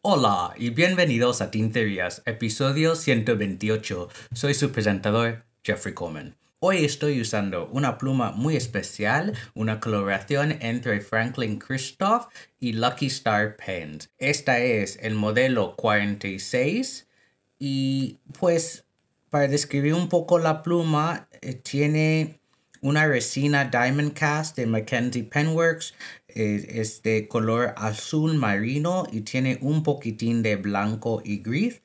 Hola 0.00 0.54
y 0.56 0.70
bienvenidos 0.70 1.42
a 1.42 1.50
Tinterías, 1.50 2.22
episodio 2.24 2.94
128. 2.94 4.08
Soy 4.32 4.54
su 4.54 4.72
presentador, 4.72 5.44
Jeffrey 5.62 5.92
Coleman. 5.92 6.36
Hoy 6.60 6.84
estoy 6.84 7.20
usando 7.20 7.68
una 7.68 7.98
pluma 7.98 8.32
muy 8.32 8.56
especial, 8.56 9.34
una 9.54 9.80
colaboración 9.80 10.56
entre 10.60 11.02
Franklin 11.02 11.58
Christoph 11.58 12.28
y 12.58 12.72
Lucky 12.72 13.06
Star 13.06 13.56
Pens. 13.56 14.10
Esta 14.16 14.58
es 14.58 14.98
el 15.02 15.14
modelo 15.14 15.76
46 15.76 17.06
y 17.58 18.18
pues 18.38 18.87
para 19.30 19.48
describir 19.48 19.94
un 19.94 20.08
poco 20.08 20.38
la 20.38 20.62
pluma, 20.62 21.28
eh, 21.40 21.54
tiene 21.54 22.40
una 22.80 23.06
resina 23.06 23.64
Diamond 23.64 24.12
Cast 24.12 24.56
de 24.56 24.66
Mackenzie 24.66 25.24
Penworks. 25.24 25.94
Eh, 26.28 26.80
es 26.80 27.02
de 27.02 27.26
color 27.28 27.74
azul 27.76 28.34
marino 28.34 29.06
y 29.10 29.22
tiene 29.22 29.58
un 29.60 29.82
poquitín 29.82 30.42
de 30.42 30.56
blanco 30.56 31.22
y 31.24 31.38
gris 31.38 31.80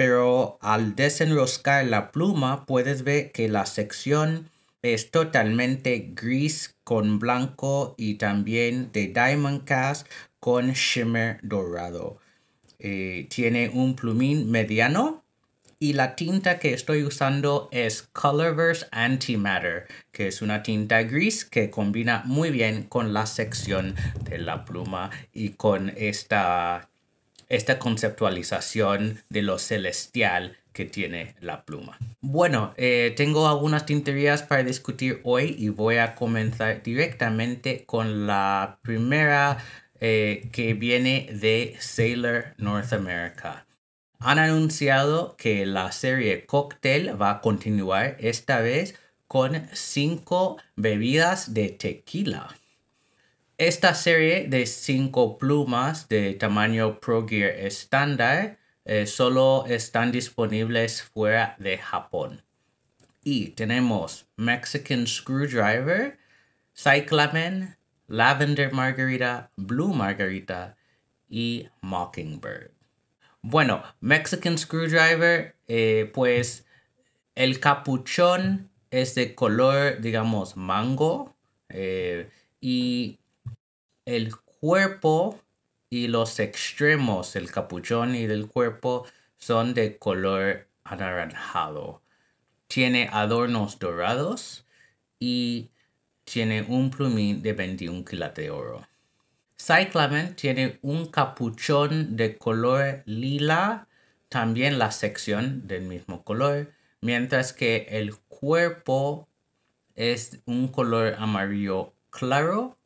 pero 0.00 0.56
al 0.62 0.96
desenroscar 0.96 1.84
la 1.84 2.10
pluma 2.10 2.64
puedes 2.64 3.04
ver 3.04 3.32
que 3.32 3.50
la 3.50 3.66
sección 3.66 4.48
es 4.80 5.10
totalmente 5.10 6.12
gris 6.14 6.74
con 6.84 7.18
blanco 7.18 7.94
y 7.98 8.14
también 8.14 8.92
de 8.92 9.08
diamond 9.08 9.64
cast 9.64 10.06
con 10.38 10.72
shimmer 10.72 11.38
dorado. 11.42 12.18
Eh, 12.78 13.26
tiene 13.28 13.68
un 13.74 13.94
plumín 13.94 14.50
mediano 14.50 15.22
y 15.82 15.94
la 15.94 16.14
tinta 16.14 16.58
que 16.58 16.74
estoy 16.74 17.02
usando 17.04 17.70
es 17.72 18.02
Colorverse 18.12 18.86
Antimatter, 18.92 19.88
que 20.12 20.28
es 20.28 20.42
una 20.42 20.62
tinta 20.62 21.02
gris 21.02 21.46
que 21.46 21.70
combina 21.70 22.22
muy 22.26 22.50
bien 22.50 22.82
con 22.82 23.14
la 23.14 23.24
sección 23.24 23.96
de 24.22 24.38
la 24.38 24.66
pluma 24.66 25.10
y 25.32 25.50
con 25.50 25.92
esta 25.96 26.90
esta 27.48 27.80
conceptualización 27.80 29.24
de 29.28 29.42
lo 29.42 29.58
celestial 29.58 30.58
que 30.72 30.84
tiene 30.84 31.34
la 31.40 31.64
pluma. 31.64 31.98
Bueno, 32.20 32.74
eh, 32.76 33.12
tengo 33.16 33.48
algunas 33.48 33.86
tinterías 33.86 34.44
para 34.44 34.62
discutir 34.62 35.20
hoy 35.24 35.56
y 35.58 35.70
voy 35.70 35.96
a 35.96 36.14
comenzar 36.14 36.82
directamente 36.84 37.84
con 37.86 38.28
la 38.28 38.78
primera 38.82 39.58
eh, 39.98 40.48
que 40.52 40.74
viene 40.74 41.28
de 41.32 41.76
Sailor 41.80 42.54
North 42.56 42.92
America. 42.92 43.66
Han 44.22 44.38
anunciado 44.38 45.34
que 45.38 45.64
la 45.64 45.92
serie 45.92 46.44
Cocktail 46.44 47.20
va 47.20 47.30
a 47.30 47.40
continuar 47.40 48.16
esta 48.20 48.60
vez 48.60 48.94
con 49.26 49.66
cinco 49.72 50.58
bebidas 50.76 51.54
de 51.54 51.70
tequila. 51.70 52.54
Esta 53.56 53.94
serie 53.94 54.46
de 54.46 54.66
cinco 54.66 55.38
plumas 55.38 56.06
de 56.10 56.34
tamaño 56.34 57.00
Pro 57.00 57.26
Gear 57.26 57.50
estándar 57.50 58.58
eh, 58.84 59.06
solo 59.06 59.64
están 59.66 60.12
disponibles 60.12 61.02
fuera 61.02 61.56
de 61.58 61.78
Japón. 61.78 62.42
Y 63.24 63.48
tenemos 63.52 64.26
Mexican 64.36 65.06
Screwdriver, 65.06 66.18
Cyclamen, 66.74 67.78
Lavender 68.06 68.70
Margarita, 68.70 69.50
Blue 69.56 69.94
Margarita 69.94 70.76
y 71.26 71.68
Mockingbird. 71.80 72.79
Bueno, 73.42 73.82
Mexican 74.00 74.58
Screwdriver, 74.58 75.56
eh, 75.66 76.10
pues 76.12 76.66
el 77.34 77.58
capuchón 77.58 78.70
es 78.90 79.14
de 79.14 79.34
color, 79.34 80.00
digamos, 80.00 80.56
mango. 80.56 81.34
Eh, 81.70 82.28
y 82.60 83.18
el 84.04 84.36
cuerpo 84.36 85.40
y 85.88 86.08
los 86.08 86.38
extremos 86.38 87.32
del 87.32 87.50
capuchón 87.50 88.14
y 88.14 88.26
del 88.26 88.46
cuerpo 88.46 89.06
son 89.38 89.72
de 89.74 89.96
color 89.96 90.68
anaranjado. 90.84 92.02
Tiene 92.66 93.08
adornos 93.10 93.78
dorados 93.78 94.66
y 95.18 95.70
tiene 96.24 96.62
un 96.62 96.90
plumín 96.90 97.42
de 97.42 97.52
21 97.54 98.04
quilates 98.04 98.44
de 98.44 98.50
oro. 98.50 98.89
Cyclamen 99.60 100.34
tiene 100.36 100.78
un 100.80 101.06
capuchón 101.06 102.16
de 102.16 102.38
color 102.38 103.02
lila, 103.04 103.88
también 104.30 104.78
la 104.78 104.90
sección 104.90 105.66
del 105.66 105.82
mismo 105.82 106.24
color, 106.24 106.72
mientras 107.02 107.52
que 107.52 107.86
el 107.90 108.16
cuerpo 108.16 109.28
es 109.96 110.40
un 110.46 110.68
color 110.68 111.14
amarillo 111.18 111.92
claro 112.08 112.78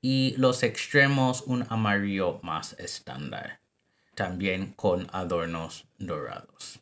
y 0.00 0.36
los 0.36 0.62
extremos 0.62 1.42
un 1.42 1.66
amarillo 1.68 2.38
más 2.44 2.74
estándar, 2.78 3.60
también 4.14 4.72
con 4.74 5.08
adornos 5.12 5.88
dorados. 5.98 6.78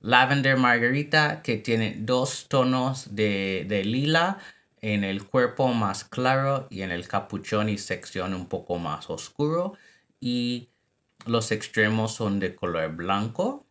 Lavender 0.00 0.56
Margarita 0.56 1.42
que 1.42 1.58
tiene 1.58 1.96
dos 1.98 2.46
tonos 2.48 3.14
de, 3.14 3.66
de 3.68 3.84
lila 3.84 4.38
en 4.82 5.04
el 5.04 5.24
cuerpo 5.26 5.68
más 5.68 6.04
claro 6.04 6.66
y 6.70 6.82
en 6.82 6.90
el 6.90 7.06
capuchón 7.08 7.68
y 7.68 7.78
sección 7.78 8.34
un 8.34 8.46
poco 8.46 8.78
más 8.78 9.10
oscuro 9.10 9.74
y 10.20 10.70
los 11.26 11.52
extremos 11.52 12.14
son 12.14 12.40
de 12.40 12.54
color 12.54 12.96
blanco. 12.96 13.66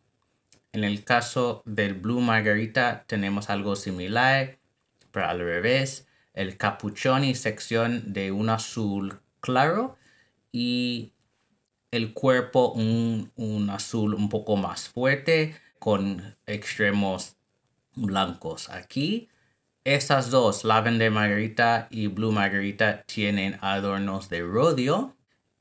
En 0.72 0.84
el 0.84 1.04
caso 1.04 1.62
del 1.66 1.94
Blue 1.94 2.20
Margarita 2.20 3.04
tenemos 3.06 3.50
algo 3.50 3.74
similar, 3.74 4.58
pero 5.10 5.26
al 5.26 5.40
revés 5.40 6.06
el 6.34 6.56
capuchón 6.56 7.24
y 7.24 7.34
sección 7.34 8.12
de 8.12 8.30
un 8.30 8.50
azul 8.50 9.20
claro 9.40 9.96
y 10.52 11.12
el 11.90 12.12
cuerpo 12.12 12.72
un, 12.72 13.68
azul 13.70 14.14
un 14.14 14.28
poco 14.28 14.56
más 14.56 14.88
fuerte 14.88 15.56
con 15.78 16.36
extremos 16.46 17.36
blancos. 17.94 18.70
Aquí 18.70 19.28
esas 19.84 20.30
dos, 20.30 20.64
Lavender 20.64 21.10
Margarita 21.10 21.88
y 21.90 22.06
Blue 22.08 22.32
Margarita, 22.32 23.04
tienen 23.04 23.58
adornos 23.60 24.28
de 24.28 24.42
rodio. 24.42 25.16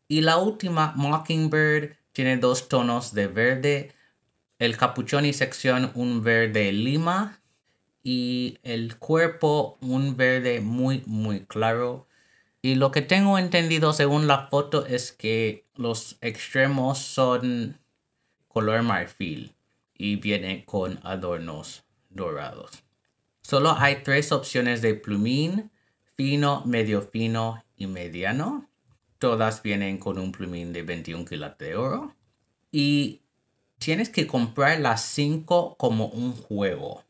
Y 0.08 0.22
la 0.22 0.38
última, 0.38 0.94
Mockingbird, 0.96 1.96
tiene 2.12 2.38
dos 2.38 2.68
tonos 2.68 3.14
de 3.14 3.28
verde. 3.28 3.92
El 4.58 4.76
capuchón 4.78 5.26
y 5.26 5.34
sección 5.34 5.92
un 5.96 6.24
verde 6.24 6.72
lima 6.72 7.42
y 8.04 8.60
el 8.64 8.98
cuerpo 8.98 9.78
un 9.82 10.18
verde 10.18 10.60
muy 10.60 11.04
muy 11.06 11.46
claro. 11.46 12.08
Y 12.62 12.76
lo 12.76 12.92
que 12.92 13.02
tengo 13.02 13.38
entendido 13.38 13.94
según 13.94 14.28
la 14.28 14.48
foto 14.48 14.86
es 14.86 15.14
que 15.14 15.66
los 15.76 16.18
extremos 16.22 16.98
son 16.98 17.80
color 18.50 18.82
marfil 18.84 19.56
y 19.94 20.18
viene 20.18 20.66
con 20.66 21.00
adornos 21.04 21.84
dorados. 22.10 22.89
Solo 23.50 23.76
hay 23.76 24.04
tres 24.04 24.32
opciones 24.32 24.84
de 24.84 24.94
plumín, 24.94 25.72
fino, 26.14 26.62
medio 26.68 27.02
fino 27.02 27.66
y 27.76 27.88
mediano. 27.88 28.70
Todas 29.18 29.64
vienen 29.64 29.98
con 29.98 30.20
un 30.20 30.32
plumín 30.32 30.72
de 30.72 30.84
21 30.84 31.26
quilates 31.26 31.70
de 31.70 31.76
oro. 31.76 32.14
Y 32.72 33.24
tienes 33.80 34.10
que 34.10 34.28
comprar 34.28 34.80
las 34.80 35.02
cinco 35.02 35.76
como 35.80 36.10
un 36.10 36.34
juego 36.34 37.04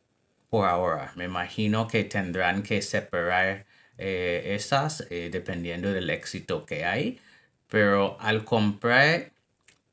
por 0.50 0.66
ahora. 0.66 1.12
Me 1.18 1.26
imagino 1.26 1.90
que 1.90 2.06
tendrán 2.06 2.64
que 2.64 2.82
separar 2.82 3.66
eh, 3.98 4.56
esas 4.56 5.06
eh, 5.10 5.28
dependiendo 5.30 5.92
del 5.92 6.10
éxito 6.10 6.66
que 6.66 6.86
hay. 6.86 7.20
Pero 7.68 8.16
al 8.22 8.46
comprar 8.46 9.34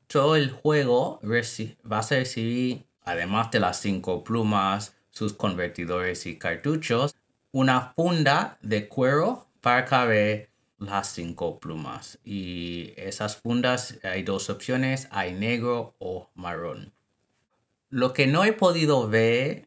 todo 0.07 0.37
el 0.37 0.51
juego 0.51 1.19
vas 1.83 2.11
a 2.13 2.15
recibir, 2.15 2.85
además 3.03 3.51
de 3.51 3.59
las 3.59 3.81
cinco 3.81 4.23
plumas, 4.23 4.96
sus 5.17 5.33
convertidores 5.33 6.27
y 6.27 6.37
cartuchos, 6.37 7.15
una 7.51 7.93
funda 7.95 8.59
de 8.61 8.87
cuero 8.87 9.47
para 9.61 9.85
caber 9.85 10.49
las 10.77 11.07
cinco 11.09 11.59
plumas. 11.59 12.19
Y 12.23 12.93
esas 12.97 13.37
fundas 13.37 13.97
hay 14.03 14.21
dos 14.21 14.51
opciones, 14.51 15.07
hay 15.09 15.33
negro 15.33 15.95
o 15.97 16.29
marrón. 16.35 16.93
Lo 17.89 18.13
que 18.13 18.27
no 18.27 18.43
he 18.45 18.53
podido 18.53 19.07
ver 19.07 19.65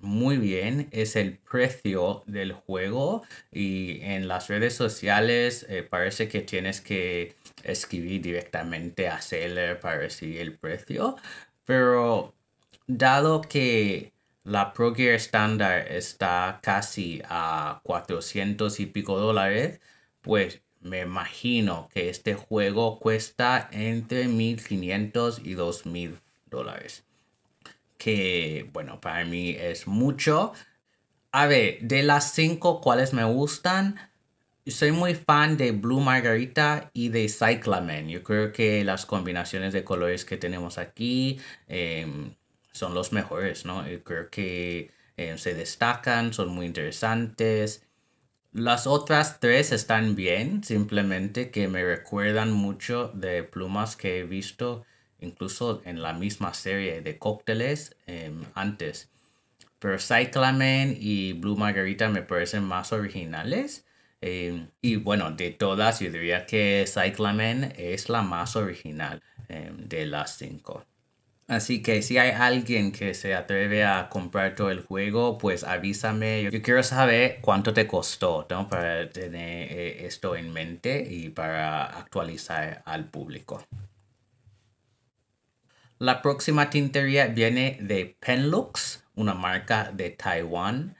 muy 0.00 0.36
bien 0.36 0.88
es 0.90 1.14
el 1.14 1.38
precio 1.38 2.24
del 2.26 2.52
juego 2.52 3.22
y 3.52 4.00
en 4.02 4.26
las 4.26 4.48
redes 4.48 4.74
sociales 4.74 5.64
eh, 5.68 5.82
parece 5.82 6.28
que 6.28 6.40
tienes 6.40 6.80
que 6.80 7.36
escribir 7.62 8.22
directamente 8.22 9.08
a 9.08 9.20
Seller 9.20 9.80
para 9.80 9.98
recibir 9.98 10.40
el 10.40 10.56
precio 10.56 11.16
pero 11.64 12.32
dado 12.86 13.42
que 13.42 14.12
la 14.48 14.72
Pro 14.72 14.94
Gear 14.94 15.14
estándar 15.14 15.86
está 15.88 16.60
casi 16.62 17.22
a 17.28 17.80
400 17.84 18.80
y 18.80 18.86
pico 18.86 19.18
dólares 19.18 19.80
pues 20.20 20.62
me 20.80 21.00
imagino 21.00 21.88
que 21.92 22.08
este 22.08 22.34
juego 22.34 22.98
cuesta 22.98 23.68
entre 23.72 24.28
1500 24.28 25.40
y 25.44 25.54
2000 25.54 26.20
dólares 26.46 27.04
que, 27.98 28.70
bueno, 28.72 29.00
para 29.00 29.24
mí 29.24 29.50
es 29.50 29.86
mucho. 29.86 30.52
A 31.32 31.46
ver, 31.46 31.80
de 31.82 32.02
las 32.02 32.32
cinco 32.32 32.80
cuales 32.80 33.12
me 33.12 33.24
gustan, 33.24 33.96
soy 34.66 34.92
muy 34.92 35.14
fan 35.14 35.56
de 35.56 35.72
Blue 35.72 36.00
Margarita 36.00 36.90
y 36.94 37.10
de 37.10 37.28
Cyclamen. 37.28 38.08
Yo 38.08 38.22
creo 38.22 38.52
que 38.52 38.84
las 38.84 39.04
combinaciones 39.04 39.72
de 39.72 39.84
colores 39.84 40.24
que 40.24 40.36
tenemos 40.36 40.78
aquí 40.78 41.40
em, 41.66 42.34
son 42.72 42.94
los 42.94 43.12
mejores, 43.12 43.64
¿no? 43.64 43.88
Yo 43.88 44.02
creo 44.04 44.30
que 44.30 44.90
em, 45.16 45.38
se 45.38 45.54
destacan, 45.54 46.32
son 46.32 46.48
muy 46.48 46.66
interesantes. 46.66 47.84
Las 48.52 48.86
otras 48.86 49.40
tres 49.40 49.72
están 49.72 50.14
bien, 50.16 50.64
simplemente 50.64 51.50
que 51.50 51.68
me 51.68 51.84
recuerdan 51.84 52.52
mucho 52.52 53.08
de 53.14 53.42
plumas 53.44 53.96
que 53.96 54.20
he 54.20 54.24
visto 54.24 54.84
incluso 55.20 55.82
en 55.84 56.02
la 56.02 56.12
misma 56.12 56.54
serie 56.54 57.00
de 57.00 57.18
cócteles 57.18 57.96
em, 58.06 58.44
antes. 58.54 59.10
Pero 59.78 59.98
Cyclamen 59.98 60.96
y 60.98 61.32
Blue 61.34 61.56
Margarita 61.56 62.08
me 62.08 62.22
parecen 62.22 62.64
más 62.64 62.92
originales. 62.92 63.86
Em, 64.20 64.68
y 64.82 64.96
bueno, 64.96 65.30
de 65.32 65.50
todas, 65.50 66.00
yo 66.00 66.10
diría 66.10 66.46
que 66.46 66.84
Cyclamen 66.86 67.72
es 67.76 68.08
la 68.08 68.22
más 68.22 68.56
original 68.56 69.22
em, 69.48 69.76
de 69.88 70.06
las 70.06 70.36
cinco. 70.36 70.84
Así 71.48 71.82
que 71.82 72.02
si 72.02 72.18
hay 72.18 72.30
alguien 72.30 72.92
que 72.92 73.14
se 73.14 73.34
atreve 73.34 73.82
a 73.82 74.10
comprar 74.10 74.54
todo 74.54 74.70
el 74.70 74.82
juego, 74.82 75.38
pues 75.38 75.64
avísame. 75.64 76.42
Yo 76.42 76.60
quiero 76.60 76.82
saber 76.82 77.38
cuánto 77.40 77.72
te 77.72 77.86
costó, 77.86 78.46
¿no? 78.50 78.68
Para 78.68 79.08
tener 79.08 79.72
eh, 79.72 80.06
esto 80.06 80.36
en 80.36 80.52
mente 80.52 81.02
y 81.10 81.30
para 81.30 81.86
actualizar 81.86 82.82
al 82.84 83.06
público. 83.06 83.64
La 85.98 86.20
próxima 86.20 86.68
tintería 86.68 87.28
viene 87.28 87.78
de 87.80 88.14
Penlux, 88.20 89.02
una 89.14 89.32
marca 89.32 89.90
de 89.90 90.10
Taiwán. 90.10 90.96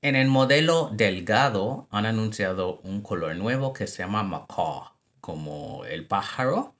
En 0.00 0.16
el 0.16 0.28
modelo 0.28 0.90
delgado 0.94 1.86
han 1.90 2.06
anunciado 2.06 2.78
un 2.78 3.02
color 3.02 3.36
nuevo 3.36 3.74
que 3.74 3.86
se 3.86 3.98
llama 3.98 4.22
macaw, 4.22 4.92
como 5.20 5.84
el 5.84 6.06
pájaro. 6.06 6.75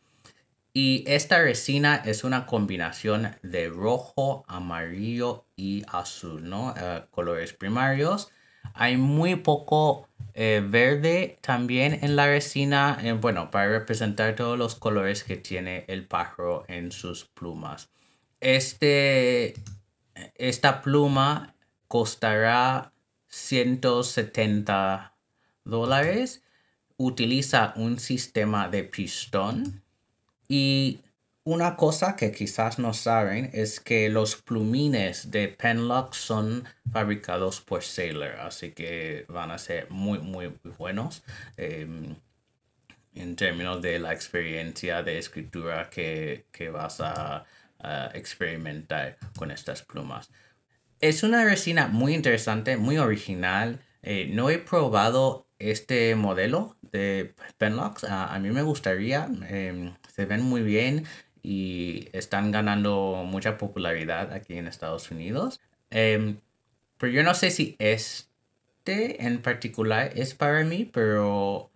Y 0.78 1.05
esta 1.06 1.40
resina 1.40 2.02
es 2.05 2.23
una 2.23 2.44
combinación 2.44 3.34
de 3.43 3.70
rojo, 3.70 4.44
amarillo 4.46 5.46
y 5.56 5.82
azul, 5.90 6.50
¿no? 6.50 6.75
Eh, 6.76 7.02
colores 7.11 7.55
primarios. 7.55 8.31
Hay 8.75 8.99
muy 8.99 9.37
poco 9.37 10.06
eh, 10.34 10.62
verde 10.62 11.38
también 11.40 12.00
en 12.02 12.14
la 12.14 12.26
resina, 12.26 12.99
eh, 13.02 13.12
bueno, 13.12 13.50
para 13.50 13.70
representar 13.70 14.37
todos 14.37 14.58
los 14.58 14.75
colores 14.75 15.25
que 15.25 15.38
tiene 15.38 15.87
el 15.88 16.06
pájaro 16.06 16.67
en 16.69 16.93
sus 16.93 17.25
plumas. 17.25 17.88
Este, 18.40 19.55
esta 20.34 20.82
pluma 20.82 21.55
costará 21.88 22.93
170 23.28 25.14
dólares. 25.64 26.43
Utiliza 26.99 27.73
un 27.76 27.99
sistema 27.99 28.69
de 28.69 28.84
pistón 28.84 29.86
y 30.48 31.00
una 31.46 31.76
cosa 31.76 32.16
que 32.16 32.32
quizás 32.32 32.81
no 32.81 32.93
saben 32.93 33.50
es 33.52 33.78
que 33.78 34.08
los 34.08 34.34
plumines 34.34 35.31
de 35.31 35.46
Penlock 35.46 36.12
son 36.12 36.64
fabricados 36.90 37.60
por 37.60 37.84
Sailor, 37.84 38.40
así 38.40 38.72
que 38.72 39.26
van 39.28 39.52
a 39.52 39.58
ser 39.58 39.88
muy, 39.88 40.19
muy 40.19 40.52
buenos 40.76 41.22
em, 41.56 42.16
en 43.14 43.37
términos 43.37 43.81
de 43.81 44.00
la 44.00 44.12
experiencia 44.12 45.04
de 45.04 45.19
escritura 45.19 45.88
que, 45.88 46.44
vas 46.72 47.00
a, 47.00 47.44
experimentar 48.14 49.16
con 49.37 49.52
estas 49.52 49.82
plumas. 49.82 50.31
Es 50.99 51.22
una 51.22 51.44
resina 51.44 51.87
muy 51.87 52.14
interesante, 52.14 52.76
muy 52.76 52.99
original. 52.99 53.78
Eh, 54.02 54.28
no 54.32 54.50
he 54.50 54.58
probado 54.58 55.46
este 55.60 56.16
modelo 56.16 56.76
de 56.82 57.37
Penlocks. 57.58 58.02
a 58.02 58.37
mí 58.40 58.50
me 58.50 58.62
gustaría. 58.62 59.28
Em, 59.49 59.94
se 60.16 60.24
ven 60.24 60.42
muy 60.42 60.62
bien 60.62 61.04
y 61.42 62.08
están 62.12 62.50
ganando 62.50 63.22
mucha 63.26 63.58
popularidad 63.58 64.32
aquí 64.32 64.54
en 64.54 64.66
Estados 64.66 65.10
Unidos. 65.10 65.60
Em, 65.90 66.38
pero 66.98 67.12
yo 67.12 67.22
no 67.22 67.34
sé 67.34 67.50
si 67.50 67.76
este 67.78 69.26
en 69.26 69.42
particular 69.42 70.10
es 70.16 70.34
para 70.34 70.64
mí, 70.64 70.90
pero 70.92 71.70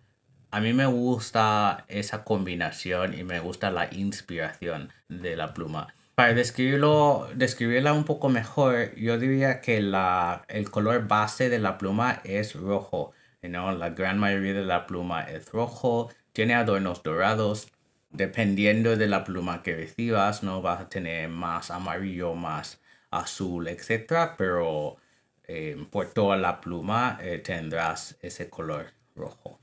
a 0.49 0.59
mí 0.59 0.73
me 0.73 0.87
gusta 0.87 1.85
esa 1.87 2.23
combinación 2.23 3.17
y 3.17 3.23
me 3.23 3.39
gusta 3.39 3.71
la 3.71 3.87
inspiración 3.93 4.91
de 5.07 5.37
la 5.37 5.53
pluma. 5.53 5.93
Para 6.15 6.33
describirlo, 6.33 7.29
describirla 7.35 7.93
un 7.93 8.03
poco 8.03 8.27
mejor, 8.29 8.93
yo 8.95 9.17
diría 9.17 9.61
que 9.61 9.81
la, 9.81 10.43
el 10.49 10.69
color 10.69 11.07
base 11.07 11.49
de 11.49 11.59
la 11.59 11.77
pluma 11.77 12.21
es 12.25 12.55
rojo. 12.55 13.13
¿no? 13.41 13.71
La 13.71 13.91
gran 13.91 14.19
mayoría 14.19 14.53
de 14.53 14.65
la 14.65 14.85
pluma 14.85 15.21
es 15.23 15.49
rojo, 15.51 16.09
tiene 16.33 16.53
adornos 16.53 17.01
dorados, 17.01 17.71
dependiendo 18.11 18.95
de 18.97 19.07
la 19.07 19.23
pluma 19.23 19.63
que 19.63 19.75
recibas, 19.75 20.43
no 20.43 20.61
vas 20.61 20.81
a 20.81 20.89
tener 20.89 21.29
más 21.29 21.71
amarillo, 21.71 22.35
más 22.35 22.81
azul, 23.09 23.67
etc. 23.67 24.33
Pero 24.37 24.97
eh, 25.43 25.85
por 25.89 26.07
toda 26.13 26.37
la 26.37 26.61
pluma 26.61 27.17
eh, 27.21 27.39
tendrás 27.39 28.17
ese 28.21 28.49
color 28.49 28.93
rojo. 29.15 29.59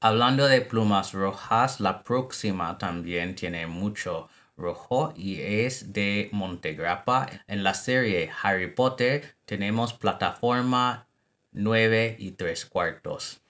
Hablando 0.00 0.46
de 0.48 0.60
plumas 0.60 1.12
rojas, 1.12 1.80
la 1.80 2.02
próxima 2.02 2.76
también 2.76 3.34
tiene 3.34 3.66
mucho 3.66 4.28
rojo 4.56 5.14
y 5.16 5.40
es 5.40 5.92
de 5.92 6.28
Montegrappa. 6.32 7.28
En 7.46 7.62
la 7.62 7.74
serie 7.74 8.30
Harry 8.42 8.68
Potter 8.68 9.36
tenemos 9.46 9.94
plataforma 9.94 11.08
9 11.52 12.16
y 12.18 12.32
3 12.32 12.66
cuartos. 12.66 13.40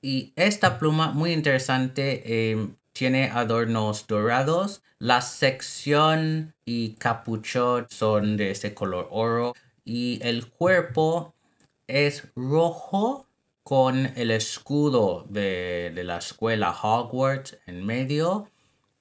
Y 0.00 0.32
esta 0.36 0.78
pluma 0.78 1.10
muy 1.10 1.32
interesante 1.32 2.22
eh, 2.24 2.68
tiene 2.98 3.30
adornos 3.32 4.08
dorados. 4.08 4.82
La 4.98 5.20
sección 5.20 6.52
y 6.64 6.94
capuchón 6.94 7.86
son 7.90 8.36
de 8.36 8.50
ese 8.50 8.74
color 8.74 9.06
oro 9.12 9.54
y 9.84 10.18
el 10.20 10.48
cuerpo 10.48 11.32
es 11.86 12.26
rojo 12.34 13.28
con 13.62 14.10
el 14.16 14.32
escudo 14.32 15.24
de, 15.28 15.92
de 15.94 16.02
la 16.02 16.18
escuela 16.18 16.72
Hogwarts 16.72 17.56
en 17.66 17.86
medio 17.86 18.50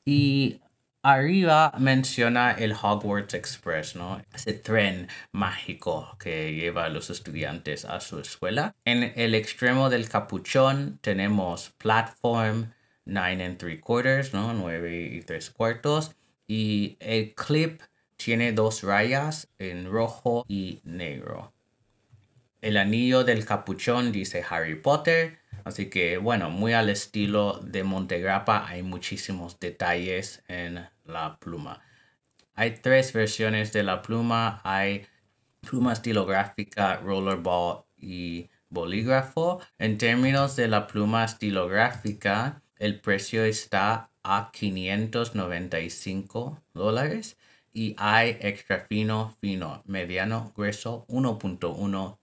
y 0.05 0.61
arriba 1.01 1.73
menciona 1.79 2.51
el 2.51 2.73
Hogwarts 2.73 3.33
Express, 3.33 3.95
¿no? 3.95 4.21
Ese 4.31 4.53
tren 4.53 5.07
mágico 5.31 6.15
que 6.19 6.53
lleva 6.53 6.85
a 6.85 6.89
los 6.89 7.09
estudiantes 7.09 7.83
a 7.83 7.99
su 7.99 8.19
escuela. 8.19 8.75
En 8.85 9.13
el 9.15 9.33
extremo 9.33 9.89
del 9.89 10.07
capuchón 10.07 10.99
tenemos 11.01 11.71
platform, 11.79 12.73
9 13.07 13.43
and 13.43 13.57
3 13.57 13.79
quarters, 13.81 14.33
¿no? 14.33 14.53
9 14.53 15.09
y 15.13 15.21
3 15.21 15.49
cuartos. 15.51 16.15
Y 16.47 16.97
el 16.99 17.33
clip 17.33 17.81
tiene 18.17 18.51
dos 18.51 18.83
rayas 18.83 19.49
en 19.57 19.89
rojo 19.89 20.45
y 20.47 20.81
negro. 20.83 21.53
El 22.61 22.77
anillo 22.77 23.23
del 23.23 23.45
capuchón 23.45 24.11
dice 24.11 24.43
Harry 24.49 24.75
Potter. 24.75 25.39
Así 25.63 25.89
que 25.89 26.17
bueno, 26.17 26.49
muy 26.49 26.73
al 26.73 26.89
estilo 26.89 27.59
de 27.63 27.83
Montegrappa 27.83 28.67
hay 28.67 28.83
muchísimos 28.83 29.59
detalles 29.59 30.43
en 30.47 30.87
la 31.05 31.39
pluma. 31.39 31.81
Hay 32.55 32.71
tres 32.81 33.13
versiones 33.13 33.71
de 33.73 33.83
la 33.83 34.01
pluma. 34.01 34.61
Hay 34.63 35.05
pluma 35.61 35.93
estilográfica, 35.93 36.97
rollerball 36.97 37.83
y 37.95 38.49
bolígrafo. 38.69 39.61
En 39.77 39.97
términos 39.97 40.55
de 40.55 40.67
la 40.67 40.87
pluma 40.87 41.23
estilográfica, 41.23 42.63
el 42.79 42.99
precio 42.99 43.45
está 43.45 44.09
a 44.23 44.49
595 44.51 46.61
dólares 46.73 47.37
y 47.73 47.95
hay 47.97 48.37
extra 48.41 48.85
fino, 48.89 49.35
fino, 49.39 49.83
mediano, 49.85 50.51
grueso 50.55 51.05
1.1 51.07 52.17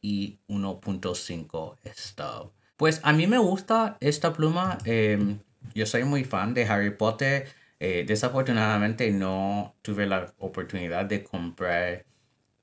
y 0.00 0.38
1.5 0.48 1.76
stub. 1.94 2.52
Pues 2.76 3.00
a 3.02 3.12
mí 3.12 3.26
me 3.26 3.38
gusta 3.38 3.96
esta 4.00 4.32
pluma. 4.32 4.78
Em, 4.84 5.40
yo 5.74 5.86
soy 5.86 6.04
muy 6.04 6.24
fan 6.24 6.54
de 6.54 6.64
Harry 6.64 6.90
Potter. 6.90 7.48
Eh, 7.78 8.04
desafortunadamente 8.06 9.10
no 9.10 9.74
tuve 9.82 10.06
la 10.06 10.32
oportunidad 10.38 11.06
de 11.06 11.24
comprar 11.24 12.04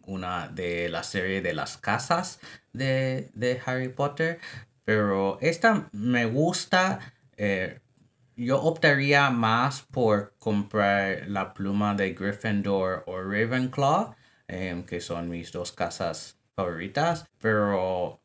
una 0.05 0.47
de 0.47 0.89
la 0.89 1.03
serie 1.03 1.41
de 1.41 1.53
las 1.53 1.77
casas 1.77 2.39
de, 2.73 3.29
de 3.33 3.61
Harry 3.65 3.89
Potter. 3.89 4.39
Pero 4.85 5.37
esta 5.41 5.89
me 5.91 6.25
gusta 6.25 6.99
eh, 7.37 7.79
yo 8.35 8.61
optaría 8.61 9.31
más 9.31 9.81
por 9.81 10.35
comprar 10.37 11.27
la 11.27 11.53
pluma 11.53 11.95
de 11.95 12.13
Gryffindor 12.13 13.03
o 13.07 13.21
Ravenclaw, 13.21 14.15
em, 14.47 14.83
que 14.83 15.01
son 15.01 15.29
mis 15.29 15.51
dos 15.51 15.71
casas 15.71 16.37
favoritas, 16.55 17.25
pero 17.39 18.21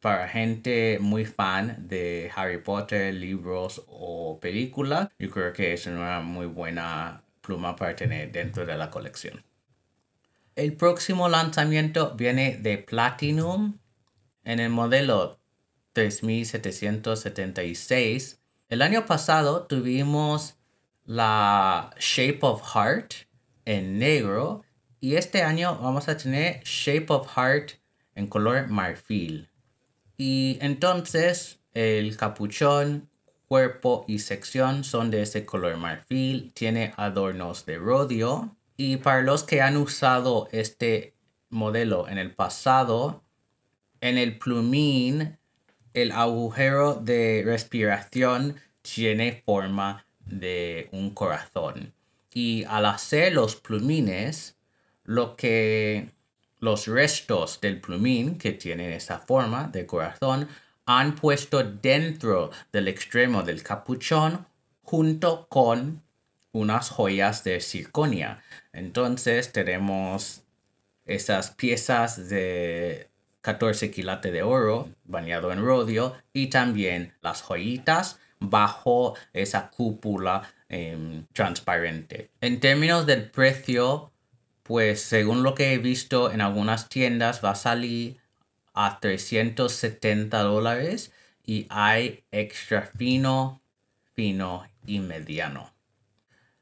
para 0.00 0.28
gente 0.28 0.98
muy 1.00 1.24
fan 1.24 1.88
de 1.88 2.30
Harry 2.36 2.58
Potter, 2.58 3.14
libros 3.14 3.82
o 3.88 4.38
películas, 4.38 5.08
yo 5.18 5.30
creo 5.30 5.52
que 5.54 5.72
es 5.72 5.86
una 5.86 6.20
muy 6.20 6.46
buena 6.46 7.22
pluma 7.40 7.74
para 7.74 7.96
tener 7.96 8.30
dentro 8.32 8.66
de 8.66 8.76
la 8.76 8.90
colección. 8.90 9.42
El 10.56 10.74
próximo 10.74 11.28
lanzamiento 11.28 12.14
viene 12.14 12.58
de 12.58 12.78
Platinum 12.78 13.78
en 14.44 14.60
el 14.60 14.70
modelo 14.70 15.40
3776. 15.94 18.40
El 18.74 18.82
año 18.82 19.06
pasado 19.06 19.66
tuvimos 19.66 20.56
la 21.06 21.94
Shape 21.96 22.40
of 22.40 22.60
Heart 22.74 23.14
en 23.64 24.00
negro 24.00 24.64
y 24.98 25.14
este 25.14 25.44
año 25.44 25.78
vamos 25.80 26.08
a 26.08 26.16
tener 26.16 26.60
Shape 26.64 27.06
of 27.10 27.28
Heart 27.36 27.74
en 28.16 28.26
color 28.26 28.66
marfil. 28.66 29.48
Y 30.16 30.58
entonces 30.60 31.60
el 31.72 32.16
capuchón, 32.16 33.08
cuerpo 33.46 34.04
y 34.08 34.18
sección 34.18 34.82
son 34.82 35.12
de 35.12 35.22
ese 35.22 35.46
color 35.46 35.76
marfil, 35.76 36.50
tiene 36.52 36.94
adornos 36.96 37.66
de 37.66 37.78
rodio 37.78 38.56
y 38.76 38.96
para 38.96 39.22
los 39.22 39.44
que 39.44 39.62
han 39.62 39.76
usado 39.76 40.48
este 40.50 41.14
modelo 41.48 42.08
en 42.08 42.18
el 42.18 42.34
pasado, 42.34 43.22
en 44.00 44.18
el 44.18 44.36
plumín 44.36 45.38
el 45.94 46.12
agujero 46.12 46.94
de 46.94 47.42
respiración 47.44 48.56
tiene 48.82 49.42
forma 49.46 50.04
de 50.26 50.88
un 50.92 51.10
corazón. 51.10 51.94
Y 52.32 52.64
al 52.64 52.86
hacer 52.86 53.32
los 53.32 53.56
plumines, 53.56 54.56
lo 55.04 55.36
que 55.36 56.10
los 56.58 56.88
restos 56.88 57.60
del 57.60 57.80
plumín 57.80 58.38
que 58.38 58.52
tienen 58.52 58.92
esa 58.92 59.20
forma 59.20 59.68
de 59.68 59.86
corazón 59.86 60.48
han 60.86 61.14
puesto 61.14 61.62
dentro 61.62 62.50
del 62.72 62.88
extremo 62.88 63.42
del 63.42 63.62
capuchón 63.62 64.46
junto 64.82 65.46
con 65.48 66.02
unas 66.52 66.90
joyas 66.90 67.44
de 67.44 67.60
circonia. 67.60 68.42
Entonces 68.72 69.52
tenemos 69.52 70.42
esas 71.04 71.50
piezas 71.52 72.28
de 72.28 73.08
14 73.44 73.90
quilates 73.90 74.32
de 74.32 74.42
oro 74.42 74.88
bañado 75.04 75.52
en 75.52 75.62
rodio 75.62 76.14
y 76.32 76.46
también 76.46 77.12
las 77.20 77.42
joyitas 77.42 78.18
bajo 78.40 79.14
esa 79.34 79.68
cúpula 79.68 80.50
em, 80.70 81.26
transparente. 81.34 82.30
En 82.40 82.58
términos 82.58 83.04
del 83.04 83.30
precio, 83.30 84.10
pues 84.62 85.02
según 85.02 85.42
lo 85.42 85.54
que 85.54 85.74
he 85.74 85.78
visto 85.78 86.32
en 86.32 86.40
algunas 86.40 86.88
tiendas 86.88 87.44
va 87.44 87.50
a 87.50 87.54
salir 87.54 88.16
a 88.72 88.98
370 88.98 90.42
dólares 90.42 91.12
y 91.44 91.66
hay 91.68 92.24
extra 92.32 92.80
fino, 92.96 93.60
fino 94.14 94.66
y 94.86 95.00
mediano. 95.00 95.70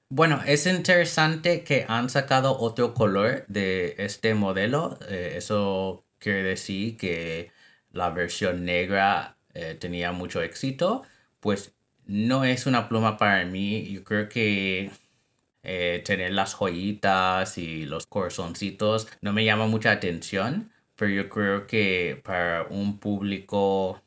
Bueno, 0.08 0.42
es 0.44 0.66
interesante 0.66 1.62
que 1.62 1.86
han 1.88 2.10
sacado 2.10 2.58
otro 2.58 2.92
color 2.92 3.44
de 3.46 3.94
este 3.98 4.34
modelo. 4.34 4.98
Eh, 5.08 5.34
eso 5.36 6.04
quiere 6.22 6.42
decir 6.42 6.96
que 6.96 7.50
la 7.92 8.10
versión 8.10 8.64
negra 8.64 9.36
eh, 9.54 9.76
tenía 9.78 10.12
mucho 10.12 10.42
éxito. 10.42 11.02
Pues 11.40 11.74
no 12.06 12.44
es 12.44 12.66
una 12.66 12.88
pluma 12.88 13.16
para 13.16 13.44
mí. 13.44 13.84
Yo 13.92 14.04
creo 14.04 14.28
que 14.28 14.90
eh, 15.62 16.02
tener 16.04 16.32
las 16.32 16.54
joyitas 16.54 17.58
y 17.58 17.86
los 17.86 18.06
corazoncitos 18.06 19.08
no 19.20 19.32
me 19.32 19.44
llama 19.44 19.66
mucha 19.66 19.92
atención. 19.92 20.72
Pero 20.96 21.10
yo 21.12 21.28
creo 21.28 21.66
que 21.66 22.20
para 22.24 22.64
un 22.70 22.98
público 22.98 24.02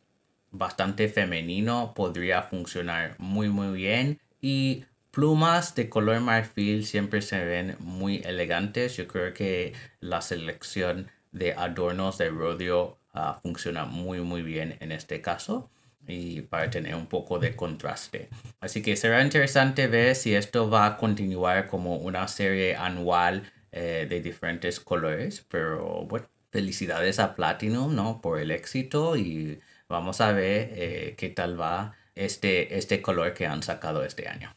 bastante 0.51 1.09
femenino 1.09 1.93
podría 1.95 2.43
funcionar 2.43 3.15
muy 3.19 3.49
muy 3.49 3.75
bien. 3.75 4.21
Y 4.41 4.85
plumas 5.11 5.75
de 5.75 5.89
color 5.89 6.19
marfil 6.21 6.85
siempre 6.85 7.21
se 7.21 7.43
ven 7.43 7.75
muy 7.79 8.17
elegantes. 8.25 8.97
Yo 8.97 9.07
creo 9.07 9.33
que 9.33 9.73
la 9.99 10.21
selección 10.21 11.09
de 11.35 11.53
adornos 11.53 12.17
de 12.17 12.29
rodeo 12.29 12.97
ah, 13.13 13.39
funciona 13.41 13.85
muy 13.85 14.21
muy 14.21 14.41
bien 14.41 14.77
en 14.79 14.91
este 14.91 15.21
caso 15.21 15.69
y 16.07 16.41
para 16.41 16.69
tener 16.69 16.95
un 16.95 17.07
poco 17.07 17.39
de 17.39 17.55
contraste. 17.55 18.29
Así 18.59 18.81
que 18.81 18.95
será 18.95 19.21
interesante 19.21 19.87
ver 19.87 20.15
si 20.15 20.35
esto 20.35 20.69
va 20.69 20.85
a 20.85 20.97
continuar 20.97 21.67
como 21.67 21.97
una 21.97 22.27
serie 22.27 22.75
anual 22.75 23.51
eh, 23.71 24.05
de 24.09 24.21
diferentes 24.21 24.79
colores, 24.79 25.45
pero 25.49 26.05
bueno, 26.05 26.27
felicidades 26.51 27.19
a 27.19 27.35
Platinum, 27.35 27.95
¿no? 27.95 28.21
Por 28.21 28.39
el 28.39 28.51
éxito 28.51 29.17
y 29.17 29.59
vamos 29.89 30.21
a 30.21 30.31
ver 30.31 30.69
eh, 30.73 31.15
qué 31.17 31.29
tal 31.29 31.59
va 31.59 31.95
este, 32.13 32.77
este 32.77 33.01
color 33.01 33.33
que 33.33 33.47
han 33.47 33.63
sacado 33.63 34.05
este 34.05 34.27
año. 34.27 34.55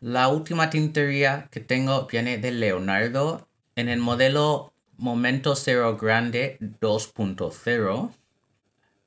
La 0.00 0.28
última 0.28 0.68
tintería 0.68 1.48
que 1.52 1.60
tengo 1.60 2.06
viene 2.06 2.36
de 2.38 2.50
Leonardo 2.50 3.48
en 3.76 3.88
el 3.88 4.00
modelo 4.00 4.71
Momento 5.02 5.56
Cero 5.56 5.96
Grande 5.96 6.58
2.0 6.60 8.12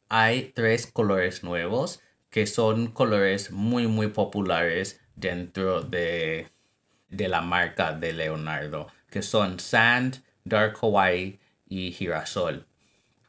hay 0.10 0.52
tres 0.54 0.88
colores 0.88 1.42
nuevos 1.42 2.02
que 2.30 2.48
son 2.48 2.88
colores 2.88 3.52
muy 3.52 3.88
muy 3.88 4.08
populares 4.08 5.00
dentro 5.16 5.84
de, 5.84 6.50
de 7.08 7.30
la 7.30 7.40
marca 7.40 7.94
de 7.94 8.12
Leonardo 8.12 8.88
que 9.10 9.22
son 9.22 9.58
Sand, 9.62 10.22
Dark 10.44 10.75
Hawaii 10.82 11.40
y 11.70 11.94
Girasol. 11.94 12.66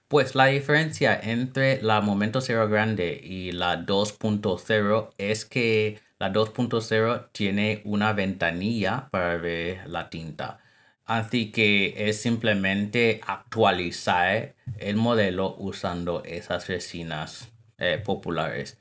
Pues 0.09 0.35
la 0.35 0.47
diferencia 0.47 1.17
entre 1.23 1.81
la 1.83 2.01
Momento 2.01 2.41
Cero 2.41 2.69
Grande 2.69 3.21
y 3.23 3.53
la 3.53 3.87
2.0 3.87 5.11
es 5.19 5.45
que 5.45 6.01
la 6.19 6.33
2.0 6.33 7.29
tiene 7.31 7.83
una 7.85 8.13
ventanilla 8.13 9.07
para 9.13 9.37
ver 9.37 9.87
la 9.87 10.11
tinta. 10.11 10.59
Así 11.07 11.53
que 11.53 12.09
es 12.09 12.21
simplemente 12.21 13.21
actualizar 13.27 14.55
el 14.79 14.97
modelo 14.97 15.55
usando 15.59 16.25
esas 16.25 16.67
resinas 16.67 17.49
eh, 17.79 18.03
populares. 18.05 18.79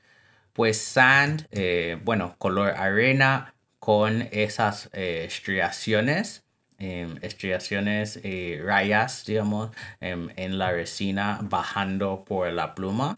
Pues 0.52 0.80
sand, 0.80 1.46
eh, 1.52 1.98
bueno, 2.04 2.34
color 2.38 2.70
arena 2.76 3.54
con 3.78 4.22
esas 4.32 4.90
eh, 4.92 5.24
estriaciones, 5.26 6.44
em, 6.78 7.16
estriaciones, 7.22 8.20
rayas, 8.64 9.24
digamos, 9.24 9.70
em, 10.00 10.30
en 10.36 10.58
la 10.58 10.72
resina 10.72 11.38
bajando 11.42 12.24
por 12.24 12.52
la 12.52 12.74
pluma 12.74 13.16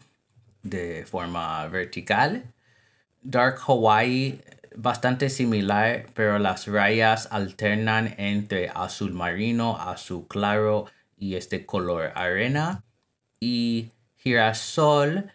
de 0.63 1.05
forma 1.05 1.65
vertical. 1.67 2.43
Dark 3.21 3.59
Hawaii, 3.67 4.41
bastante 4.81 5.29
similar, 5.29 6.05
pero 6.13 6.39
las 6.39 6.67
rayas 6.67 7.27
alternan 7.31 8.15
entre 8.17 8.69
azul 8.69 9.11
marino, 9.11 9.77
azul 9.77 10.25
claro 10.27 10.85
y 11.17 11.35
este 11.35 11.65
color 11.65 12.13
arena. 12.15 12.83
Y 13.41 13.91
girasol 14.17 15.31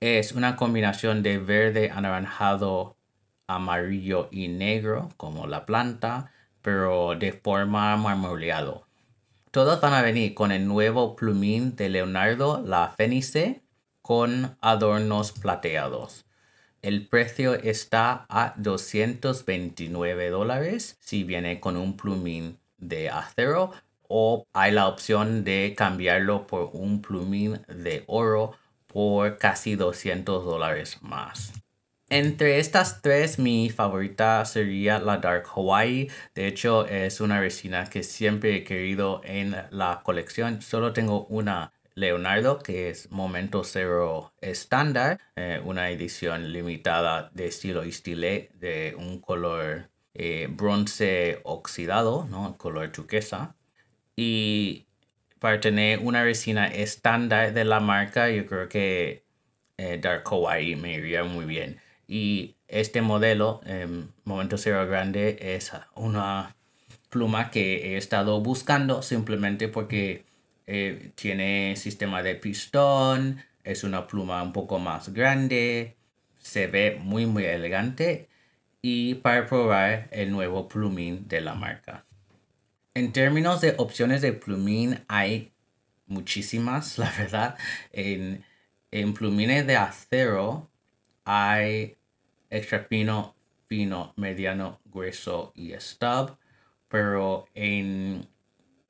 es 0.00 0.32
una 0.32 0.56
combinación 0.56 1.22
de 1.22 1.38
verde, 1.38 1.90
anaranjado, 1.94 2.96
amarillo 3.46 4.28
y 4.32 4.48
negro, 4.48 5.10
como 5.16 5.46
la 5.46 5.64
planta, 5.64 6.32
pero 6.60 7.14
de 7.14 7.32
forma 7.32 7.96
marmoleado. 7.96 8.84
Todos 9.52 9.80
van 9.80 9.94
a 9.94 10.02
venir 10.02 10.34
con 10.34 10.50
el 10.50 10.66
nuevo 10.66 11.14
plumín 11.14 11.76
de 11.76 11.88
Leonardo, 11.88 12.62
la 12.66 12.88
Fenice, 12.88 13.62
con 14.02 14.56
adornos 14.60 15.32
plateados. 15.32 16.27
El 16.80 17.06
precio 17.08 17.54
está 17.54 18.24
a 18.28 18.54
229 18.56 20.30
dólares 20.30 20.96
si 21.00 21.24
viene 21.24 21.58
con 21.58 21.76
un 21.76 21.96
plumín 21.96 22.58
de 22.76 23.10
acero 23.10 23.72
o 24.06 24.46
hay 24.52 24.72
la 24.72 24.86
opción 24.86 25.42
de 25.42 25.74
cambiarlo 25.76 26.46
por 26.46 26.70
un 26.72 27.02
plumín 27.02 27.60
de 27.68 28.04
oro 28.06 28.52
por 28.86 29.38
casi 29.38 29.74
200 29.74 30.44
dólares 30.44 30.98
más. 31.02 31.52
Entre 32.10 32.58
estas 32.58 33.02
tres, 33.02 33.38
mi 33.38 33.68
favorita 33.68 34.42
sería 34.46 34.98
la 34.98 35.18
Dark 35.18 35.46
Hawaii. 35.54 36.08
De 36.34 36.46
hecho, 36.46 36.86
es 36.86 37.20
una 37.20 37.38
resina 37.38 37.84
que 37.84 38.02
siempre 38.02 38.56
he 38.56 38.64
querido 38.64 39.20
en 39.24 39.54
la 39.70 40.00
colección. 40.02 40.62
Solo 40.62 40.94
tengo 40.94 41.26
una 41.26 41.74
Leonardo, 41.98 42.60
que 42.60 42.90
es 42.90 43.10
Momento 43.10 43.64
Cero 43.64 44.32
estándar, 44.40 45.18
eh, 45.34 45.60
una 45.64 45.90
edición 45.90 46.52
limitada 46.52 47.30
de 47.34 47.46
estilo 47.46 47.82
estilé 47.82 48.50
de 48.54 48.94
un 48.96 49.20
color 49.20 49.88
eh, 50.14 50.48
bronce 50.50 51.40
oxidado, 51.42 52.26
¿no? 52.30 52.56
color 52.56 52.92
turquesa. 52.92 53.56
Y 54.14 54.86
para 55.40 55.60
tener 55.60 55.98
una 56.00 56.22
resina 56.22 56.66
estándar 56.68 57.52
de 57.52 57.64
la 57.64 57.80
marca, 57.80 58.30
yo 58.30 58.46
creo 58.46 58.68
que 58.68 59.24
eh, 59.76 59.98
Dark 60.00 60.24
Hawaii 60.26 60.76
me 60.76 60.94
iría 60.94 61.24
muy 61.24 61.46
bien. 61.46 61.80
Y 62.06 62.56
este 62.68 63.02
modelo, 63.02 63.60
em, 63.66 64.08
Momento 64.24 64.56
Cero 64.56 64.86
Grande, 64.86 65.36
es 65.40 65.72
una 65.94 66.56
pluma 67.10 67.50
que 67.50 67.94
he 67.94 67.96
estado 67.96 68.40
buscando 68.40 69.02
simplemente 69.02 69.68
porque 69.68 70.27
eh, 70.70 71.12
tiene 71.14 71.76
sistema 71.76 72.22
de 72.22 72.34
pistón, 72.34 73.42
es 73.64 73.84
una 73.84 74.06
pluma 74.06 74.42
un 74.42 74.52
poco 74.52 74.78
más 74.78 75.14
grande, 75.14 75.96
se 76.38 76.66
ve 76.66 76.98
muy 77.00 77.24
muy 77.24 77.46
elegante 77.46 78.28
y 78.82 79.14
para 79.14 79.46
probar 79.46 80.08
el 80.10 80.30
nuevo 80.30 80.68
plumín 80.68 81.26
de 81.26 81.40
la 81.40 81.54
marca. 81.54 82.04
En 82.92 83.12
términos 83.12 83.62
de 83.62 83.76
opciones 83.78 84.20
de 84.20 84.34
plumín, 84.34 85.00
hay 85.08 85.52
muchísimas, 86.06 86.98
la 86.98 87.10
verdad. 87.16 87.56
En, 87.90 88.44
en 88.90 89.14
plumines 89.14 89.66
de 89.66 89.76
acero 89.76 90.68
hay 91.24 91.96
extra 92.50 92.80
fino, 92.80 93.34
fino, 93.68 94.12
mediano, 94.16 94.80
grueso 94.84 95.50
y 95.54 95.72
stub. 95.80 96.36
Pero 96.88 97.46
en 97.54 98.28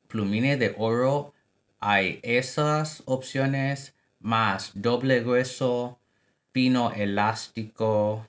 plumines 0.08 0.58
de 0.58 0.74
oro 0.76 1.34
hay 1.80 2.20
esas 2.22 3.02
opciones 3.06 3.94
más 4.20 4.72
doble 4.74 5.20
grueso, 5.20 5.98
fino 6.52 6.92
elástico 6.92 8.26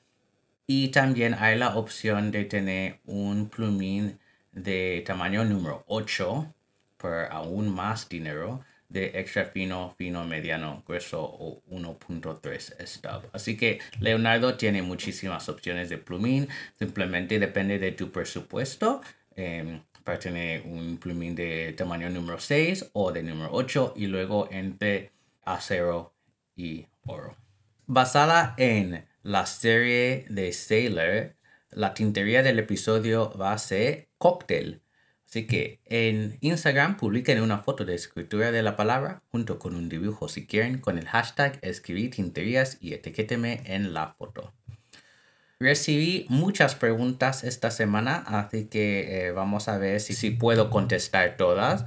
y 0.68 0.90
también 0.90 1.34
hay 1.34 1.58
la 1.58 1.76
opción 1.78 2.32
de 2.32 2.46
tener 2.46 3.00
un 3.06 3.50
plumín 3.50 4.20
de 4.52 5.04
tamaño 5.06 5.44
número 5.46 5.84
8 5.88 6.54
por 6.98 7.28
aún 7.32 7.74
más 7.74 8.08
dinero 8.08 8.64
de 8.90 9.20
extra 9.20 9.46
fino, 9.46 9.94
fino, 9.98 10.26
mediano, 10.26 10.84
grueso 10.86 11.24
o 11.24 11.62
1.3 11.70 12.86
stub. 12.86 13.30
Así 13.32 13.56
que 13.56 13.80
Leonardo 14.00 14.58
tiene 14.58 14.82
muchísimas 14.82 15.48
opciones 15.48 15.90
de 15.90 16.00
plumín. 16.00 16.48
Simplemente 16.78 17.40
depende 17.40 17.78
de 17.78 17.92
tu 17.92 18.12
presupuesto. 18.12 19.02
Em, 19.36 19.82
para 20.10 20.18
tener 20.18 20.64
un 20.66 20.98
plumín 20.98 21.36
de 21.36 21.72
tamaño 21.74 22.10
número 22.10 22.40
6 22.40 22.90
o 22.94 23.12
de 23.12 23.22
número 23.22 23.52
8 23.52 23.94
y 23.96 24.08
luego 24.08 24.48
entre 24.50 25.12
acero 25.44 26.16
y 26.56 26.88
oro. 27.06 27.38
Basada 27.86 28.56
en 28.58 29.06
la 29.22 29.46
serie 29.46 30.26
de 30.30 30.52
Sailor, 30.52 31.36
la 31.70 31.94
tintería 31.94 32.42
del 32.42 32.58
episodio 32.58 33.32
va 33.38 33.54
a 33.54 33.60
ser 33.60 34.10
cóctel. 34.18 34.82
Así 35.28 35.46
que 35.46 35.80
en 35.86 36.40
Instagram 36.42 36.98
publiquen 36.98 37.40
una 37.44 37.60
foto 37.60 37.86
de 37.86 37.94
escritura 37.94 38.52
de 38.52 38.64
la 38.64 38.76
palabra 38.76 39.22
junto 39.30 39.60
con 39.60 39.76
un 39.76 39.90
dibujo 39.90 40.28
si 40.28 40.48
quieren 40.48 40.80
con 40.80 40.98
el 40.98 41.08
hashtag 41.08 41.62
tinterías 42.10 42.80
y 42.82 42.96
etiquéteme 42.96 43.62
en 43.66 43.94
la 43.94 44.16
foto. 44.18 44.56
Recibí 45.62 46.26
muchas 46.30 46.76
preguntas 46.76 47.44
esta 47.44 47.70
semana, 47.70 48.24
así 48.26 48.68
que 48.68 49.28
eh, 49.28 49.32
vamos 49.34 49.68
a 49.68 49.78
ver 49.78 50.00
si, 50.00 50.32
puedo 50.32 50.70
contestar 50.70 51.36
todas. 51.36 51.84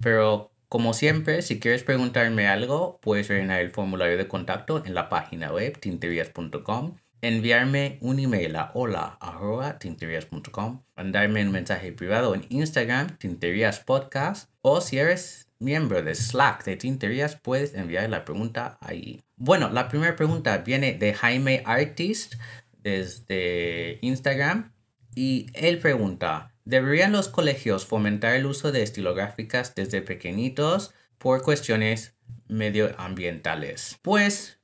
Pero 0.00 0.50
como 0.68 0.92
siempre, 0.92 1.42
si 1.42 1.60
quieres 1.60 1.84
preguntarme 1.84 2.48
algo, 2.48 2.98
puedes 3.00 3.28
rellenar 3.28 3.60
el 3.60 3.70
formulario 3.70 4.18
de 4.18 4.26
contacto 4.26 4.84
en 4.84 4.94
la 4.94 5.08
página 5.08 5.52
web 5.52 5.78
tinterías.com, 5.78 6.96
enviarme 7.20 7.98
un 8.00 8.18
email 8.18 8.56
a 8.56 8.72
hola.tinterías.com, 8.74 10.82
mandarme 10.96 11.44
un 11.44 11.52
mensaje 11.52 11.92
privado 11.92 12.34
en 12.34 12.44
Instagram, 12.48 13.18
Tinterías 13.18 13.78
Podcast, 13.78 14.50
o 14.62 14.80
si 14.80 14.98
eres 14.98 15.46
miembro 15.60 16.02
de 16.02 16.16
Slack 16.16 16.64
de 16.64 16.76
Tinterías, 16.76 17.36
puedes 17.36 17.74
enviar 17.74 18.10
la 18.10 18.24
pregunta 18.24 18.78
ahí. 18.80 19.22
Bueno, 19.36 19.70
la 19.70 19.88
primera 19.88 20.16
pregunta 20.16 20.58
viene 20.58 20.94
de 20.94 21.14
Jaime 21.14 21.62
Artist 21.64 22.34
desde 22.82 23.98
Instagram 24.02 24.72
y 25.14 25.46
él 25.54 25.78
pregunta, 25.78 26.54
¿deberían 26.64 27.12
los 27.12 27.28
colegios 27.28 27.86
fomentar 27.86 28.34
el 28.34 28.46
uso 28.46 28.72
de 28.72 28.82
estilográficas 28.82 29.74
desde 29.74 30.02
pequeñitos 30.02 30.94
por 31.18 31.42
cuestiones 31.42 32.14
medioambientales? 32.48 33.98
Pues 34.02 34.58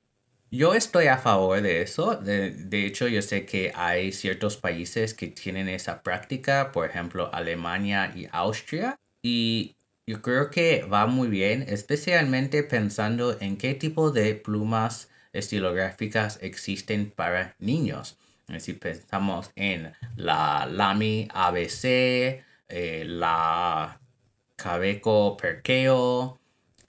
yo 0.51 0.75
estoy 0.75 1.09
a 1.09 1.19
favor 1.19 1.61
de 1.61 1.83
eso. 1.83 2.17
De, 2.17 2.51
de, 2.51 2.87
hecho, 2.87 3.09
yo 3.09 3.21
sé 3.21 3.45
que 3.45 3.73
hay 3.75 4.13
ciertos 4.13 4.57
países 4.57 5.13
que 5.13 5.27
tienen 5.29 5.69
esa 5.69 6.03
práctica, 6.03 6.73
por 6.73 6.89
ejemplo, 6.89 7.31
Alemania 7.35 8.13
y 8.17 8.27
Austria. 8.33 8.97
Y 9.23 9.77
yo 10.07 10.23
creo 10.23 10.49
que 10.49 10.85
va 10.85 11.07
muy 11.07 11.29
bien, 11.29 11.67
especialmente 11.69 12.63
pensando 12.63 13.37
en 13.41 13.59
qué 13.59 13.75
tipo 13.75 14.11
de 14.11 14.35
plumas 14.35 15.08
estilográficas 15.32 16.38
existen 16.43 17.10
para 17.10 17.54
niños. 17.58 18.17
Si 18.58 18.73
pensamos 18.73 19.50
en 19.56 19.93
la 20.17 20.67
Lamy 20.67 21.28
ABC, 21.32 22.43
eh, 22.69 23.04
la 23.06 24.00
Cabeco 24.56 25.36
Perkeo, 25.36 26.38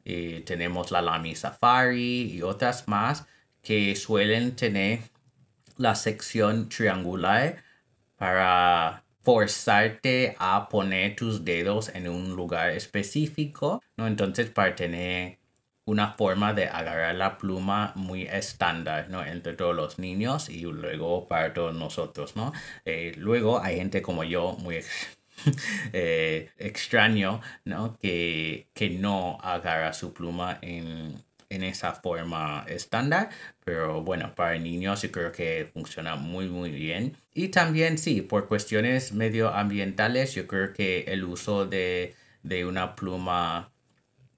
y 0.06 0.41
tenemos 0.41 0.91
la 0.91 1.02
Lamy 1.02 1.36
Safari 1.36 2.32
y 2.32 2.41
otras 2.41 2.88
más 2.88 3.25
que 3.62 3.95
suelen 3.95 4.56
tener 4.56 5.02
la 5.78 5.95
sección 5.95 6.69
triangular 6.69 7.63
para 8.15 9.04
forzarte 9.23 10.36
a 10.39 10.67
poner 10.69 11.15
tus 11.15 11.43
dedos 11.45 11.89
en 11.89 12.08
un 12.08 12.36
lugar 12.36 12.71
específico, 12.71 13.84
¿no? 13.97 14.08
Entonces 14.08 14.49
para 14.49 14.75
tener 14.75 15.38
una 15.89 16.13
forma 16.13 16.54
de 16.54 16.67
agarrar 16.67 17.15
la 17.15 17.38
pluma 17.39 17.93
muy 17.95 18.23
estándar, 18.23 19.10
¿no? 19.10 19.25
Entre 19.25 19.54
todos 19.54 19.75
los 19.75 19.97
niños 19.97 20.47
y 20.49 20.62
luego 20.62 21.28
para 21.28 21.52
todos 21.54 21.73
nosotros, 21.75 22.36
¿no? 22.36 22.54
Eh, 22.86 23.13
luego 23.17 23.60
hay 23.60 23.78
gente 23.78 24.02
como 24.04 24.23
yo, 24.23 24.56
muy 24.60 24.82
eh, 25.93 26.52
extraño, 26.58 27.41
¿no? 27.65 27.97
Que, 27.97 28.67
que 28.73 28.91
no 28.91 29.39
agarra 29.41 29.93
su 29.93 30.13
pluma 30.13 30.60
en, 30.62 31.15
en 31.49 31.63
esa 31.63 31.93
forma 31.93 32.65
estándar, 32.67 33.30
pero 33.65 34.04
bueno, 34.04 34.36
para 34.36 34.60
niños 34.60 35.02
yo 35.02 35.12
creo 35.12 35.32
que 35.32 35.67
funciona 35.73 36.15
muy 36.15 36.47
muy 36.49 36.69
bien. 36.69 37.17
Y 37.34 37.47
también 37.49 37.97
sí, 37.97 38.21
por 38.21 38.47
cuestiones 38.47 39.13
medioambientales, 39.13 40.36
yo 40.36 40.45
creo 40.45 40.71
que 40.73 41.06
el 41.08 41.23
uso 41.23 41.65
de, 41.65 42.15
de 42.43 42.65
una 42.65 42.95
pluma 42.95 43.71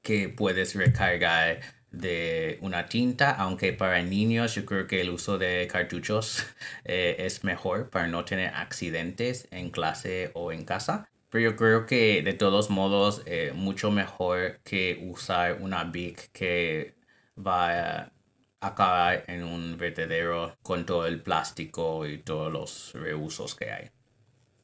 que 0.02 0.30
puedes 0.30 0.76
recargar 0.76 1.60
de 1.92 2.58
una 2.62 2.88
tinta, 2.88 3.32
aunque 3.32 3.74
para 3.74 4.02
niños 4.02 4.56
yo 4.56 4.66
creo 4.66 4.88
que 4.88 5.02
el 5.02 5.10
uso 5.10 5.38
de 5.38 5.68
cartuchos 5.72 6.46
eh, 6.86 7.18
es 7.20 7.44
mejor 7.44 7.90
para 7.90 8.08
no 8.08 8.26
tener 8.26 8.54
accidentes 8.56 9.48
en 9.52 9.70
clase 9.70 10.32
o 10.34 10.52
en 10.52 10.64
casa. 10.64 11.10
Pero 11.30 11.52
yo 11.52 11.56
creo 11.56 11.86
que 11.86 12.22
de 12.24 12.34
todos 12.34 12.70
modos 12.70 13.24
eh, 13.26 13.54
mucho 13.56 13.92
mejor 13.92 14.60
que 14.64 15.00
usar 15.10 15.62
una 15.62 15.84
Bic 15.86 16.32
que 16.32 16.96
va 17.38 18.02
a 18.02 18.12
acabar 18.60 19.24
en 19.28 19.44
un 19.44 19.78
vertedero 19.78 20.56
con 20.62 20.86
todo 20.86 21.08
el 21.08 21.22
plástico 21.22 22.06
y 22.06 22.18
todos 22.20 22.52
los 22.52 22.94
reusos 22.94 23.56
que 23.56 23.72
hay. 23.72 23.90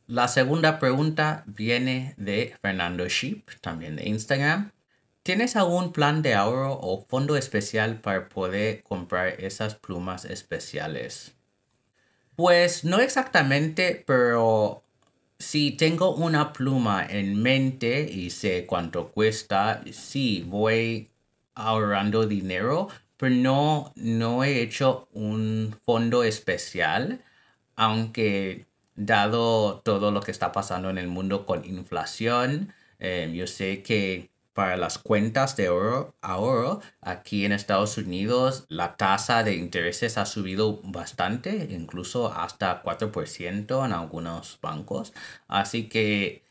La 0.08 0.28
segunda 0.28 0.80
pregunta 0.80 1.44
viene 1.48 2.14
de 2.18 2.56
Fernando 2.62 3.08
Sheep, 3.08 3.60
también 3.60 3.96
de 3.96 4.08
Instagram. 4.08 4.72
¿Tienes 5.28 5.58
algún 5.58 5.92
plan 5.92 6.22
de 6.22 6.36
ahorro 6.36 6.80
o 6.82 7.06
fondo 7.06 7.36
especial 7.36 8.00
para 8.00 8.30
poder 8.30 8.82
comprar 8.82 9.44
esas 9.44 9.76
plumas 9.76 10.24
especiales? 10.24 11.34
Pues 12.38 12.86
no 12.86 13.00
exactamente, 13.00 14.06
pero 14.08 14.84
si 15.38 15.72
tengo 15.72 16.16
una 16.16 16.54
pluma 16.54 17.06
en 17.06 17.42
mente 17.42 18.10
y 18.10 18.30
sé 18.30 18.66
cuánto 18.66 19.10
cuesta, 19.10 19.84
sí 19.92 20.46
voy 20.48 21.10
ahorrando 21.56 22.26
dinero, 22.26 22.88
pero 23.18 23.36
no, 23.36 23.92
no 23.98 24.46
he 24.46 24.62
hecho 24.62 25.10
un 25.12 25.76
fondo 25.84 26.24
especial, 26.24 27.22
aunque 27.76 28.66
dado 28.96 29.82
todo 29.84 30.12
lo 30.12 30.22
que 30.22 30.32
está 30.32 30.54
pasando 30.54 30.90
en 30.90 30.98
el 30.98 31.10
mundo 31.10 31.46
con 31.46 31.66
inflación, 31.66 32.74
eh, 33.00 33.30
yo 33.36 33.46
sé 33.46 33.84
que 33.84 34.30
para 34.58 34.76
las 34.76 34.98
cuentas 34.98 35.56
de 35.56 35.70
oro, 35.70 36.16
ahorro 36.20 36.82
aquí 37.02 37.46
en 37.46 37.52
Estados 37.52 38.00
Unidos 38.00 38.66
la 38.70 38.98
tasa 38.98 39.44
de 39.44 39.54
intereses 39.54 40.18
ha 40.18 40.26
subido 40.26 40.82
bastante, 40.82 41.68
incluso 41.70 42.34
hasta 42.34 42.82
4% 42.82 43.86
en 43.86 43.94
algunos 43.94 44.58
bancos. 44.60 45.14
Así 45.48 45.88
que 45.90 46.44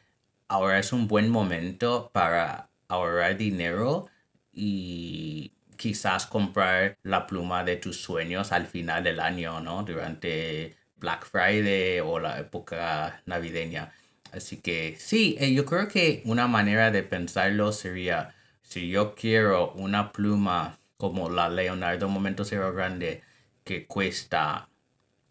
ahora 0.47 0.79
es 0.79 0.92
un 0.92 1.09
buen 1.09 1.31
momento 1.31 2.11
para 2.12 2.71
ahorrar 2.87 3.37
dinero 3.37 4.07
y 4.53 5.53
quizás 5.77 6.27
comprar 6.27 6.99
la 7.03 7.27
pluma 7.27 7.64
de 7.64 7.75
tus 7.75 8.01
sueños 8.01 8.53
al 8.53 8.69
final 8.69 9.03
del 9.03 9.19
año, 9.19 9.61
¿no? 9.61 9.83
Durante 9.83 10.77
Black 10.95 11.27
Friday 11.27 11.99
o 11.99 12.21
la 12.21 12.38
época 12.38 13.21
navideña. 13.27 13.92
Así 14.33 14.59
que 14.59 14.97
sí, 14.99 15.37
eh, 15.41 15.53
yo 15.55 15.65
creo 15.65 15.89
que 15.89 16.23
una 16.25 16.47
manera 16.47 16.91
de 16.91 17.03
pensarlo 17.03 17.73
sería, 17.73 18.35
si 18.62 18.89
yo 18.89 19.15
quiero 19.15 19.73
una 19.73 20.12
pluma 20.12 20.79
como 20.97 21.31
la 21.31 21.49
Leonardo 21.49 22.09
Momento 22.09 22.45
Cero 22.45 22.73
Grande 22.73 23.23
que 23.65 23.87
cuesta 23.87 24.69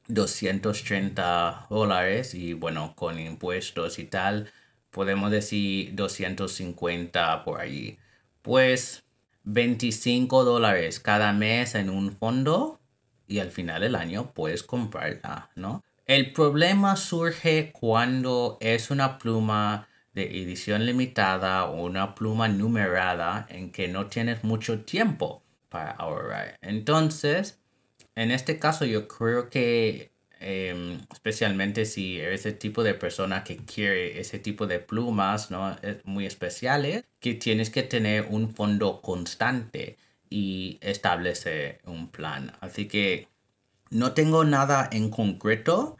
230 0.07 1.67
dólares 1.69 2.33
y 2.35 2.53
bueno, 2.53 2.93
con 2.95 3.19
impuestos 3.19 3.99
y 3.99 4.05
tal, 4.05 4.51
podemos 4.91 5.31
decir 5.31 5.95
250 5.95 7.43
por 7.43 7.59
allí. 7.61 7.97
Pues 8.41 9.03
25 9.43 10.43
dólares 10.43 10.99
cada 10.99 11.33
mes 11.33 11.75
en 11.75 11.89
un 11.89 12.15
fondo 12.17 12.79
y 13.27 13.39
al 13.39 13.51
final 13.51 13.81
del 13.81 13.95
año 13.95 14.31
puedes 14.33 14.63
comprarla, 14.63 15.49
¿no? 15.55 15.83
El 16.05 16.33
problema 16.33 16.95
surge 16.97 17.71
cuando 17.71 18.57
es 18.61 18.91
una 18.91 19.17
pluma 19.17 19.87
de 20.13 20.41
edición 20.41 20.85
limitada 20.85 21.65
o 21.65 21.83
una 21.83 22.13
pluma 22.13 22.47
numerada 22.47 23.47
en 23.49 23.71
que 23.71 23.87
no 23.87 24.05
tienes 24.05 24.43
mucho 24.43 24.81
tiempo 24.81 25.43
para 25.67 25.91
ahorrar. 25.91 26.57
Entonces, 26.61 27.59
en 28.15 28.29
este 28.29 28.59
caso 28.59 28.85
yo 28.85 29.07
creo 29.07 29.49
que 29.49 30.11
em, 30.39 30.99
especialmente 31.11 31.85
si 31.85 32.19
eres 32.19 32.45
el 32.45 32.59
tipo 32.59 32.83
de 32.83 32.93
persona 32.93 33.43
que 33.43 33.57
quiere 33.57 34.19
ese 34.19 34.37
tipo 34.37 34.67
de 34.67 34.79
plumas 34.79 35.49
¿no? 35.49 35.75
muy 36.03 36.27
especiales, 36.27 37.03
que 37.19 37.33
tienes 37.33 37.71
que 37.71 37.81
tener 37.81 38.27
un 38.29 38.53
fondo 38.53 39.01
constante 39.01 39.97
y 40.29 40.77
establecer 40.81 41.81
un 41.85 42.09
plan. 42.11 42.53
Así 42.61 42.87
que 42.87 43.27
no 43.89 44.13
tengo 44.13 44.43
nada 44.45 44.89
en 44.91 45.09
concreto, 45.09 45.97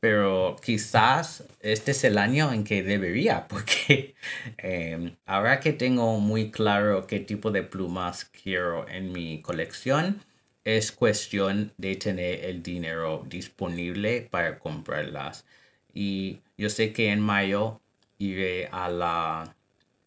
pero 0.00 0.56
quizás 0.64 1.44
este 1.60 1.92
es 1.92 2.04
el 2.04 2.18
año 2.18 2.52
en 2.52 2.64
que 2.64 2.82
debería, 2.82 3.48
porque 3.48 4.14
em, 4.58 5.16
ahora 5.26 5.60
que 5.60 5.72
tengo 5.72 6.18
muy 6.20 6.50
claro 6.50 7.06
qué 7.06 7.20
tipo 7.20 7.50
de 7.50 7.62
plumas 7.62 8.24
quiero 8.26 8.88
en 8.88 9.12
mi 9.12 9.42
colección, 9.42 10.24
es 10.64 10.92
cuestión 10.92 11.72
de 11.78 11.96
tener 11.96 12.44
el 12.44 12.62
dinero 12.62 13.24
disponible 13.28 14.28
para 14.30 14.58
comprarlas. 14.58 15.46
Y 15.94 16.40
yo 16.56 16.70
sé 16.70 16.92
que 16.92 17.10
en 17.10 17.20
mayo 17.20 17.80
iré 18.18 18.68
a 18.70 18.88
la 18.88 19.56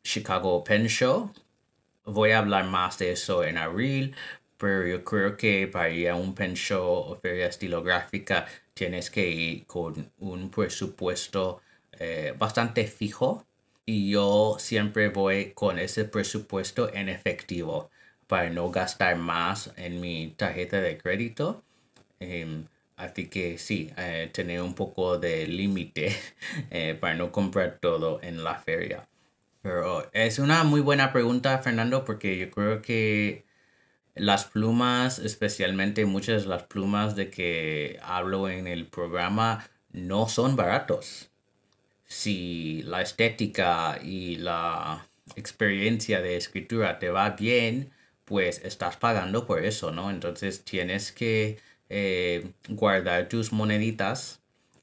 Chicago 0.04 0.64
Pen 0.64 0.88
Show. 0.88 1.32
Voy 2.06 2.32
a 2.32 2.40
hablar 2.40 2.66
más 2.66 2.98
de 3.00 3.12
eso 3.12 3.44
en 3.44 3.58
abril, 3.58 4.16
pero 4.64 4.88
yo 4.88 5.04
creo 5.04 5.36
que 5.36 5.68
para 5.68 5.90
ir 5.90 6.08
a 6.10 6.16
un 6.16 6.34
pen 6.34 6.54
show 6.56 6.86
o 6.88 7.16
feria 7.18 7.48
estilográfica 7.48 8.46
tienes 8.74 9.10
que 9.10 9.30
ir 9.30 9.66
con 9.68 10.10
un 10.20 10.50
presupuesto 10.50 11.62
eh, 12.00 12.34
bastante 12.38 12.88
fijo 12.88 13.46
y 13.86 14.12
yo 14.12 14.56
siempre 14.60 15.10
voy 15.10 15.52
con 15.54 15.80
ese 15.80 16.06
presupuesto 16.06 16.90
en 16.94 17.10
efectivo 17.10 17.92
para 18.26 18.50
no 18.52 18.72
gastar 18.72 19.18
más 19.18 19.74
en 19.76 20.00
mi 20.00 20.34
tarjeta 20.38 20.80
de 20.80 20.98
crédito. 20.98 21.62
Em, 22.22 22.66
así 22.96 23.28
que 23.28 23.58
sí, 23.58 23.92
eh, 23.98 24.30
tener 24.32 24.62
un 24.62 24.76
poco 24.76 25.18
de 25.20 25.46
límite 25.46 26.16
eh, 26.72 26.96
para 26.98 27.16
no 27.16 27.34
comprar 27.34 27.80
todo 27.82 28.22
en 28.24 28.46
la 28.46 28.56
feria. 28.56 29.10
Pero 29.62 30.10
es 30.14 30.40
una 30.40 30.64
muy 30.64 30.80
buena 30.80 31.12
pregunta, 31.12 31.58
Fernando, 31.60 32.06
porque 32.06 32.38
yo 32.38 32.50
creo 32.50 32.82
que 32.82 33.43
las 34.16 34.46
plumas, 34.46 35.20
especialmente 35.20 36.06
muchas 36.06 36.44
de 36.44 36.50
las 36.50 36.64
plumas 36.64 37.16
de 37.16 37.30
que 37.30 38.00
hablo 38.04 38.50
en 38.50 38.68
el 38.68 38.88
programa, 38.88 39.68
no 39.92 40.28
son 40.28 40.56
baratos. 40.56 41.30
Si 42.06 42.84
la 42.84 43.02
estética 43.02 44.00
y 44.04 44.38
la 44.38 45.08
experiencia 45.36 46.22
de 46.22 46.38
escritura 46.38 47.00
te 47.00 47.10
va 47.10 47.32
bien, 47.32 47.92
pues 48.26 48.62
estás 48.64 48.98
pagando 48.98 49.46
por 49.48 49.64
eso, 49.66 49.92
¿no? 49.92 50.10
Entonces 50.12 50.64
tienes 50.64 51.12
que 51.12 51.60
eh, 51.90 52.52
guardar 52.70 53.30
tus 53.30 53.52
moneditas 53.52 54.42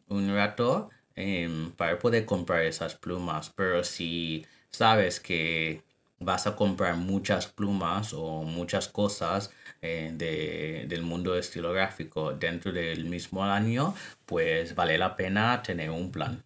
un 0.09 0.35
rato 0.35 0.91
em, 1.17 1.73
para 1.73 1.99
poder 1.99 2.27
comprar 2.27 2.65
esas 2.65 2.97
plumas. 2.97 3.51
Pero 3.51 3.85
si 3.85 4.47
sabes 4.71 5.21
que 5.21 5.83
vas 6.21 6.47
a 6.47 6.55
comprar 6.55 6.97
muchas 6.97 7.47
plumas 7.47 8.13
o 8.13 8.43
muchas 8.43 8.89
cosas 8.89 9.51
eh, 9.83 10.85
del 10.87 11.03
mundo 11.03 11.37
estilográfico 11.37 12.35
dentro 12.35 12.71
del 12.73 13.07
mismo 13.07 13.43
año, 13.43 13.95
pues 14.27 14.75
vale 14.75 14.99
la 14.99 15.17
pena 15.17 15.63
tener 15.63 15.91
un 15.91 16.13
plan. 16.13 16.45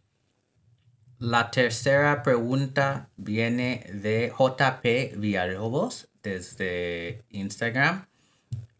La 1.18 1.50
tercera 1.50 2.22
pregunta 2.22 3.08
viene 3.16 3.86
de 3.92 4.32
JP 4.36 5.18
Villalobos 5.18 6.08
desde 6.22 7.24
Instagram 7.30 8.06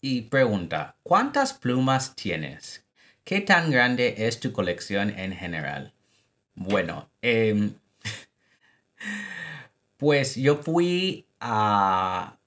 y 0.00 0.22
pregunta, 0.22 0.96
¿cuántas 1.02 1.54
plumas 1.54 2.14
tienes? 2.14 2.84
¿Qué 3.24 3.40
tan 3.40 3.70
grande 3.70 4.14
es 4.18 4.38
tu 4.38 4.52
colección 4.52 5.10
en 5.10 5.32
general? 5.32 5.94
Bueno, 6.54 7.08
eh, 7.22 7.70
Pues 10.04 10.36
yo 10.36 10.56
fui 10.56 11.26
a, 11.40 12.38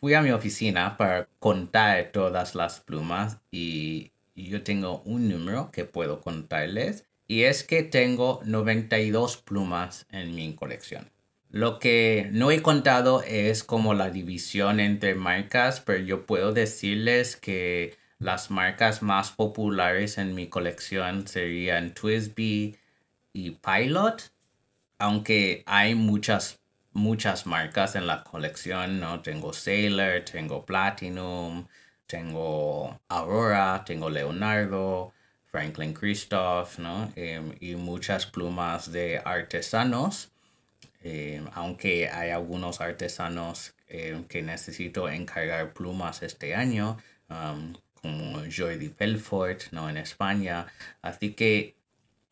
fui 0.00 0.12
a 0.12 0.20
mi 0.20 0.32
oficina 0.32 0.98
para 0.98 1.30
contar 1.38 2.12
todas 2.12 2.54
las 2.54 2.80
plumas 2.80 3.38
y 3.50 4.12
yo 4.34 4.62
tengo 4.62 5.00
un 5.06 5.30
número 5.30 5.70
que 5.70 5.86
puedo 5.86 6.20
contarles 6.20 7.06
y 7.26 7.44
es 7.44 7.64
que 7.64 7.82
tengo 7.82 8.42
92 8.44 9.38
plumas 9.38 10.06
en 10.10 10.34
mi 10.34 10.54
colección. 10.54 11.10
Lo 11.48 11.78
que 11.78 12.28
no 12.32 12.50
he 12.50 12.60
contado 12.60 13.22
es 13.22 13.64
como 13.64 13.94
la 13.94 14.10
división 14.10 14.78
entre 14.78 15.14
marcas, 15.14 15.80
pero 15.80 16.04
yo 16.04 16.26
puedo 16.26 16.52
decirles 16.52 17.34
que 17.34 17.96
las 18.18 18.50
marcas 18.50 19.00
más 19.00 19.30
populares 19.30 20.18
en 20.18 20.34
mi 20.34 20.48
colección 20.48 21.26
serían 21.26 21.94
Twisby 21.94 22.76
y 23.32 23.50
Pilot, 23.52 24.34
aunque 24.98 25.62
hay 25.64 25.94
muchas 25.94 26.59
muchas 26.92 27.46
marcas 27.46 27.94
en 27.94 28.06
la 28.06 28.24
colección, 28.24 29.00
¿no? 29.00 29.20
Tengo 29.22 29.52
Sailor, 29.52 30.22
tengo 30.22 30.64
Platinum, 30.64 31.66
tengo 32.06 33.00
Aurora, 33.08 33.82
tengo 33.86 34.10
Leonardo, 34.10 35.12
Franklin 35.50 35.94
Christoph, 35.94 36.78
¿no? 36.78 37.12
Em, 37.16 37.54
y 37.60 37.76
muchas 37.76 38.26
plumas 38.26 38.90
de 38.92 39.20
artesanos, 39.24 40.30
em, 41.02 41.46
aunque 41.54 42.08
hay 42.08 42.30
algunos 42.30 42.80
artesanos 42.80 43.74
em, 43.88 44.24
que 44.24 44.42
necesito 44.42 45.08
encargar 45.08 45.72
plumas 45.72 46.22
este 46.22 46.54
año, 46.54 46.96
como 48.02 48.42
Jordi 48.50 48.88
Pelfort, 48.88 49.72
¿no? 49.72 49.88
En 49.90 49.96
España. 49.96 50.66
Así 51.02 51.34
que 51.34 51.76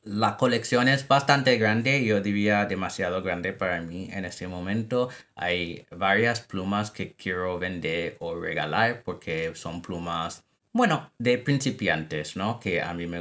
la 0.08 0.38
colección 0.38 0.88
es 0.88 1.06
bastante 1.06 1.58
grande, 1.58 2.02
yo 2.02 2.22
diría 2.22 2.64
demasiado 2.64 3.22
grande 3.22 3.52
para 3.52 3.82
mí 3.82 4.08
en 4.10 4.24
este 4.24 4.48
momento. 4.48 5.10
Hay 5.34 5.86
varias 5.90 6.40
plumas 6.40 6.90
que 6.90 7.12
quiero 7.12 7.58
vender 7.58 8.16
o 8.20 8.34
regalar 8.34 9.02
porque 9.02 9.54
son 9.54 9.82
plumas, 9.82 10.44
bueno, 10.72 11.12
de 11.18 11.36
principiantes, 11.36 12.36
¿no? 12.36 12.58
Que 12.58 12.80
a 12.80 12.94
mí 12.94 13.06
me, 13.06 13.20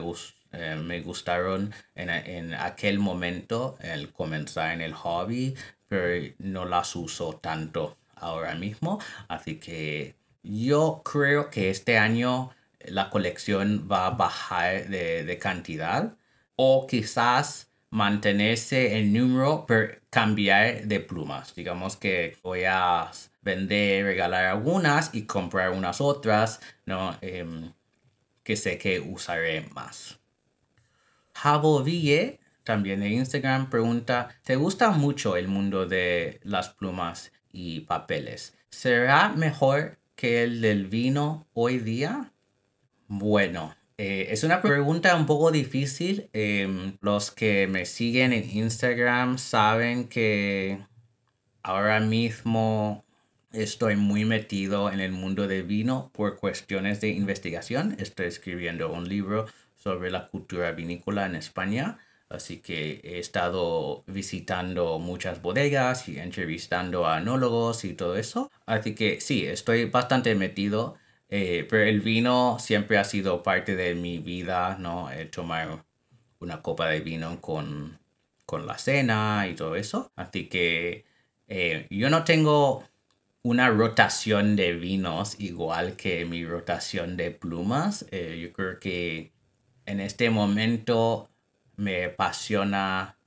eh, 0.54 0.76
me 0.82 1.02
gustaron 1.02 1.74
en, 1.94 2.10
en, 2.10 2.54
aquel 2.54 3.00
momento, 3.00 3.78
el 3.82 4.14
comenzar 4.14 4.72
en 4.72 4.80
el 4.80 4.94
hobby, 4.94 5.56
pero 5.90 6.26
no 6.40 6.64
las 6.64 6.96
uso 6.96 7.34
tanto 7.34 7.98
ahora 8.16 8.56
mismo. 8.56 9.02
Así 9.28 9.56
que 9.56 10.16
yo 10.42 11.02
creo 11.04 11.50
que 11.50 11.70
este 11.70 11.98
año 11.98 12.52
la 12.86 13.10
colección 13.10 13.90
va 13.92 14.08
a 14.08 14.12
bajar 14.12 14.88
de, 14.88 15.26
de 15.26 15.38
cantidad 15.38 16.14
o 16.58 16.86
quizás 16.86 17.72
mantenerse 17.90 19.00
el 19.00 19.14
número 19.14 19.66
pero 19.66 19.96
cambiar 20.10 20.84
de 20.84 21.00
plumas. 21.00 21.56
Digamos 21.56 21.96
que 21.96 22.38
voy 22.44 22.66
a 22.66 23.10
vender, 23.42 24.04
regalar 24.04 24.46
algunas 24.46 25.14
y 25.14 25.24
comprar 25.24 25.72
unas 25.72 26.02
otras, 26.02 26.60
¿no? 26.86 27.18
Em, 27.22 27.72
que 28.44 28.58
sé 28.58 28.78
que 28.78 29.00
usaré 29.00 29.62
más. 29.74 30.20
Javo 31.34 31.84
Ville, 31.84 32.40
también 32.64 33.00
de 33.00 33.10
Instagram, 33.10 33.70
pregunta, 33.70 34.30
¿te 34.44 34.56
gusta 34.56 34.92
mucho 34.92 35.38
el 35.38 35.48
mundo 35.48 35.86
de 35.86 36.40
las 36.44 36.70
plumas 36.70 37.32
y 37.52 37.82
papeles? 37.82 38.58
¿Será 38.70 39.30
mejor 39.30 40.00
que 40.16 40.44
el 40.44 40.60
del 40.62 40.88
vino 40.88 41.48
hoy 41.54 41.78
día? 41.78 42.34
Bueno, 43.08 43.77
eh, 43.98 44.28
es 44.30 44.44
una 44.44 44.62
pregunta 44.62 45.16
un 45.16 45.26
poco 45.26 45.52
difícil. 45.52 46.30
Em, 46.34 46.98
los 47.02 47.32
que 47.32 47.68
me 47.68 47.86
siguen 47.86 48.34
en 48.34 48.50
Instagram 48.50 49.38
saben 49.40 50.08
que 50.08 50.80
ahora 51.64 52.00
mismo 52.00 53.06
estoy 53.52 53.96
muy 53.96 54.26
metido 54.26 54.92
en 54.92 55.00
el 55.00 55.12
mundo 55.12 55.48
del 55.48 55.64
vino 55.64 56.12
por 56.14 56.38
cuestiones 56.38 57.02
de 57.02 57.10
investigación. 57.10 57.96
Estoy 58.00 58.28
escribiendo 58.28 58.92
un 58.92 59.10
libro 59.10 59.48
sobre 59.76 60.12
la 60.12 60.28
cultura 60.28 60.72
vinícola 60.72 61.26
en 61.26 61.36
España. 61.36 61.98
Así 62.30 62.58
que 62.58 63.00
he 63.04 63.20
estado 63.20 64.04
visitando 64.06 65.00
muchas 65.00 65.42
bodegas 65.42 66.10
y 66.10 66.20
entrevistando 66.20 67.08
a 67.08 67.18
anólogos 67.18 67.86
y 67.86 67.94
todo 67.94 68.18
eso. 68.18 68.52
Así 68.66 68.96
que 68.96 69.22
sí, 69.22 69.46
estoy 69.46 69.86
bastante 69.86 70.36
metido. 70.36 70.98
Eh, 71.30 71.68
pero 71.70 71.84
el 71.84 72.02
vino 72.02 72.58
siempre 72.60 72.98
ha 72.98 73.04
sido 73.04 73.44
parte 73.44 73.76
de 73.76 73.96
mi 73.96 74.20
vida, 74.20 74.78
¿no? 74.80 75.12
He 75.12 75.26
tomar 75.26 75.86
una 76.40 76.62
copa 76.62 76.88
de 76.88 77.02
vino 77.02 77.42
con, 77.42 78.00
con 78.46 78.66
la 78.66 78.78
cena 78.78 79.48
y 79.50 79.56
todo 79.56 79.76
eso. 79.76 80.12
Así 80.16 80.48
que 80.48 81.06
eh, 81.48 81.88
yo 81.90 82.10
no 82.10 82.24
tengo 82.24 82.84
una 83.44 83.70
rotación 83.70 84.56
de 84.56 84.74
vinos 84.74 85.40
igual 85.40 85.96
que 85.96 86.26
mi 86.26 86.46
rotación 86.46 87.18
de 87.18 87.32
plumas. 87.32 88.06
Eh, 88.12 88.40
yo 88.42 88.54
creo 88.54 88.80
que 88.80 89.34
en 89.86 90.00
este 90.02 90.30
momento 90.30 91.30
me 91.76 92.06
apasiona 92.06 93.18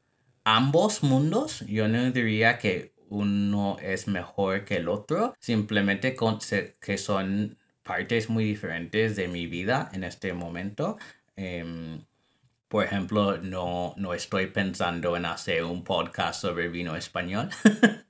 ambos 0.45 1.03
mundos. 1.03 1.61
Yo 1.67 1.89
no 1.89 2.11
diría 2.11 2.59
que 2.59 2.95
uno 3.09 3.77
es 3.81 4.09
mejor 4.09 4.65
que 4.65 4.77
el 4.77 4.89
otro, 4.89 5.35
simplemente 5.41 6.15
con, 6.15 6.39
que 6.81 6.99
son 6.99 7.59
partes 7.91 8.31
muy 8.31 8.45
diferentes 8.45 9.17
de 9.17 9.27
mi 9.27 9.49
vida 9.49 9.91
en 9.93 10.05
este 10.05 10.33
momento. 10.33 10.97
Em, 11.35 12.01
por 12.69 12.85
ejemplo, 12.85 13.39
no, 13.39 13.95
no 13.97 14.15
estoy 14.15 14.47
pensando 14.47 15.17
en 15.17 15.25
hacer 15.25 15.65
un 15.65 15.83
podcast 15.83 16.41
sobre 16.41 16.69
vino 16.69 16.95
español. 16.95 17.51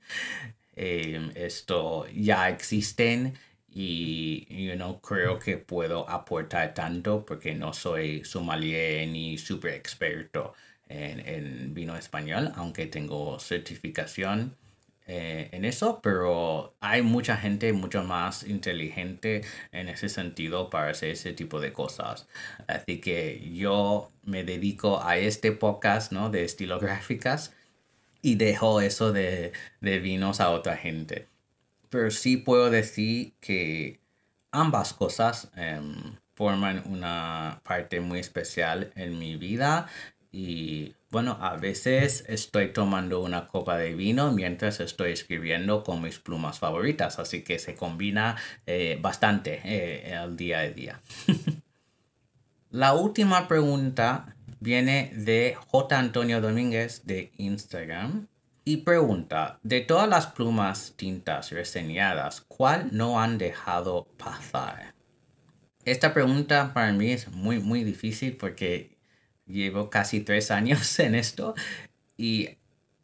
Em, 0.75 1.31
esto 1.35 2.05
ya 2.15 2.49
existen 2.49 3.33
y 3.67 4.45
yo 4.67 4.75
no 4.75 5.01
creo 5.01 5.37
que 5.37 5.57
puedo 5.57 6.09
aportar 6.09 6.73
tanto 6.73 7.25
porque 7.25 7.53
no 7.53 7.73
soy 7.73 8.23
sommelier 8.23 9.07
ni 9.07 9.37
super 9.37 9.73
experto 9.73 10.53
en, 10.87 11.19
en 11.27 11.73
vino 11.73 11.95
español, 11.97 12.51
aunque 12.55 12.87
tengo 12.87 13.37
certificación 13.39 14.55
eh, 15.13 15.49
en 15.51 15.65
eso, 15.65 15.99
pero 16.01 16.73
hay 16.79 17.01
mucha 17.01 17.35
gente 17.35 17.73
mucho 17.73 18.01
más 18.01 18.43
inteligente 18.43 19.41
en 19.73 19.89
ese 19.89 20.07
sentido 20.07 20.69
para 20.69 20.91
hacer 20.91 21.09
ese 21.09 21.33
tipo 21.33 21.59
de 21.59 21.73
cosas. 21.73 22.29
Así 22.65 23.01
que 23.01 23.51
yo 23.53 24.09
me 24.23 24.45
dedico 24.45 25.03
a 25.03 25.17
este 25.17 25.51
podcast, 25.51 26.13
¿no? 26.13 26.29
De 26.29 26.45
estilográficas 26.45 27.53
y 28.21 28.35
dejo 28.35 28.79
eso 28.79 29.11
de, 29.11 29.51
de 29.81 29.99
vinos 29.99 30.39
a 30.39 30.49
otra 30.51 30.77
gente. 30.77 31.27
Pero 31.89 32.09
sí 32.09 32.37
puedo 32.37 32.69
decir 32.69 33.33
que 33.41 33.99
ambas 34.51 34.93
cosas 34.93 35.51
em, 35.57 36.15
forman 36.35 36.83
una 36.85 37.59
parte 37.65 37.99
muy 37.99 38.19
especial 38.19 38.93
en 38.95 39.19
mi 39.19 39.35
vida 39.35 39.87
y 40.31 40.95
bueno, 41.09 41.37
a 41.41 41.57
veces 41.57 42.23
estoy 42.29 42.71
tomando 42.71 43.21
una 43.21 43.47
copa 43.47 43.77
de 43.77 43.93
vino 43.93 44.31
mientras 44.31 44.79
estoy 44.79 45.11
escribiendo 45.11 45.83
con 45.83 46.01
mis 46.01 46.19
plumas 46.19 46.59
favoritas, 46.59 47.19
así 47.19 47.43
que 47.43 47.59
se 47.59 47.75
combina 47.75 48.37
eh, 48.65 48.97
bastante 49.01 49.61
eh, 49.65 50.15
al 50.15 50.37
día 50.37 50.59
a 50.59 50.69
día. 50.69 51.01
La 52.69 52.93
última 52.93 53.49
pregunta 53.49 54.37
viene 54.61 55.11
de 55.13 55.57
J. 55.67 55.99
Antonio 55.99 56.39
Domínguez 56.39 57.05
de 57.05 57.33
Instagram 57.35 58.27
y 58.63 58.77
pregunta, 58.77 59.59
de 59.63 59.81
todas 59.81 60.07
las 60.07 60.27
plumas 60.27 60.93
tintas 60.95 61.49
reseñadas, 61.49 62.39
¿cuál 62.47 62.89
no 62.93 63.19
han 63.19 63.37
dejado 63.37 64.07
pasar? 64.17 64.93
Esta 65.83 66.13
pregunta 66.13 66.71
para 66.73 66.93
mí 66.93 67.11
es 67.11 67.27
muy, 67.29 67.59
muy 67.59 67.83
difícil 67.83 68.37
porque 68.37 69.00
llevo 69.51 69.89
casi 69.89 70.21
tres 70.21 70.51
años 70.51 70.99
en 70.99 71.15
esto 71.15 71.55
y 72.17 72.49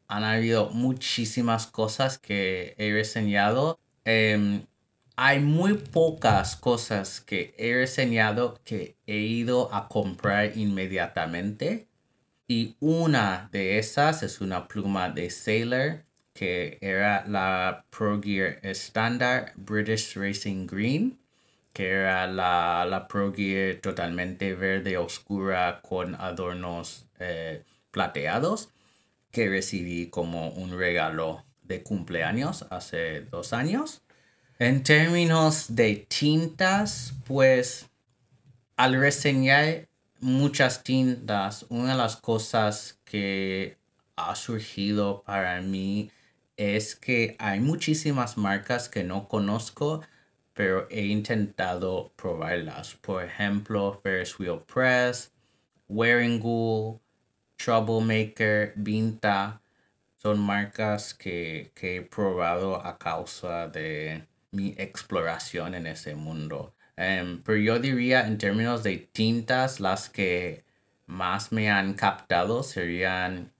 han 0.08 0.24
habido 0.24 0.70
muchísimas 0.70 1.68
cosas 1.68 2.18
que 2.18 2.76
he 2.78 2.92
reseñado. 2.94 3.80
Em, 4.06 4.66
hay 5.16 5.40
muy 5.40 5.74
pocas 5.76 6.56
cosas 6.56 7.22
que 7.22 7.54
he 7.58 7.74
reseñado 7.74 8.60
que 8.64 8.96
he 9.08 9.18
ido 9.18 9.74
a 9.74 9.88
comprar 9.88 10.58
inmediatamente. 10.58 11.88
Y 12.48 12.76
una 12.80 13.50
de 13.52 13.80
esas 13.80 14.24
es 14.24 14.40
una 14.42 14.68
pluma 14.68 15.10
de 15.10 15.30
Sailor 15.30 16.08
que 16.38 16.78
era 16.82 17.26
la 17.28 17.84
Pro 17.90 18.22
Gear 18.22 18.60
Standard 18.64 19.54
British 19.56 20.16
Racing 20.16 20.68
Green 20.68 21.18
que 21.78 21.92
era 21.92 22.26
la, 22.26 22.88
la 22.90 23.08
Pro 23.08 23.32
Gear 23.32 23.76
totalmente 23.76 24.56
verde 24.56 24.98
oscura 24.98 25.80
con 25.88 26.16
adornos 26.16 27.06
eh, 27.20 27.64
plateados 27.92 28.70
que 29.30 29.48
recibí 29.48 30.08
como 30.08 30.50
un 30.50 30.76
regalo 30.76 31.46
de 31.62 31.84
cumpleaños 31.84 32.66
hace 32.72 33.22
dos 33.22 33.54
años. 33.54 34.02
En 34.58 34.82
términos 34.82 35.76
de 35.76 36.08
tintas, 36.10 37.14
pues 37.28 37.86
al 38.76 39.00
reseñar 39.00 39.88
muchas 40.20 40.84
tintas, 40.84 41.68
una 41.70 41.92
de 41.92 41.98
las 42.00 42.16
cosas 42.16 42.98
que 43.06 43.78
ha 44.16 44.34
surgido 44.34 45.22
para 45.28 45.62
mí 45.62 46.10
es 46.56 46.96
que 46.96 47.36
hay 47.38 47.60
muchísimas 47.60 48.36
marcas 48.36 48.90
que 48.90 49.04
no 49.04 49.28
conozco 49.28 50.02
pero 50.58 50.88
he 50.90 51.06
intentado 51.06 52.12
probarlas. 52.16 52.96
Por 52.96 53.24
ejemplo, 53.24 53.94
Ferris 54.02 54.40
Wheel 54.40 54.62
Press, 54.66 55.32
Wearing 55.88 56.40
Ghoul, 56.40 57.00
Troublemaker, 57.58 58.74
Vinta. 58.76 59.62
Son 60.18 60.40
marcas 60.40 61.14
que, 61.14 61.72
he 61.80 62.02
probado 62.02 62.84
a 62.84 62.98
causa 62.98 63.68
de 63.68 64.26
mi 64.52 64.74
exploración 64.80 65.76
en 65.76 65.86
ese 65.86 66.16
mundo. 66.16 66.74
Em, 66.96 67.44
pero 67.44 67.60
yo 67.60 67.78
diría 67.78 68.26
en 68.26 68.40
términos 68.40 68.82
de 68.82 68.98
tintas, 68.98 69.80
las 69.80 70.10
que 70.10 70.66
más 71.06 71.52
me 71.52 71.70
han 71.70 71.94
captado 71.94 72.64
serían 72.64 73.54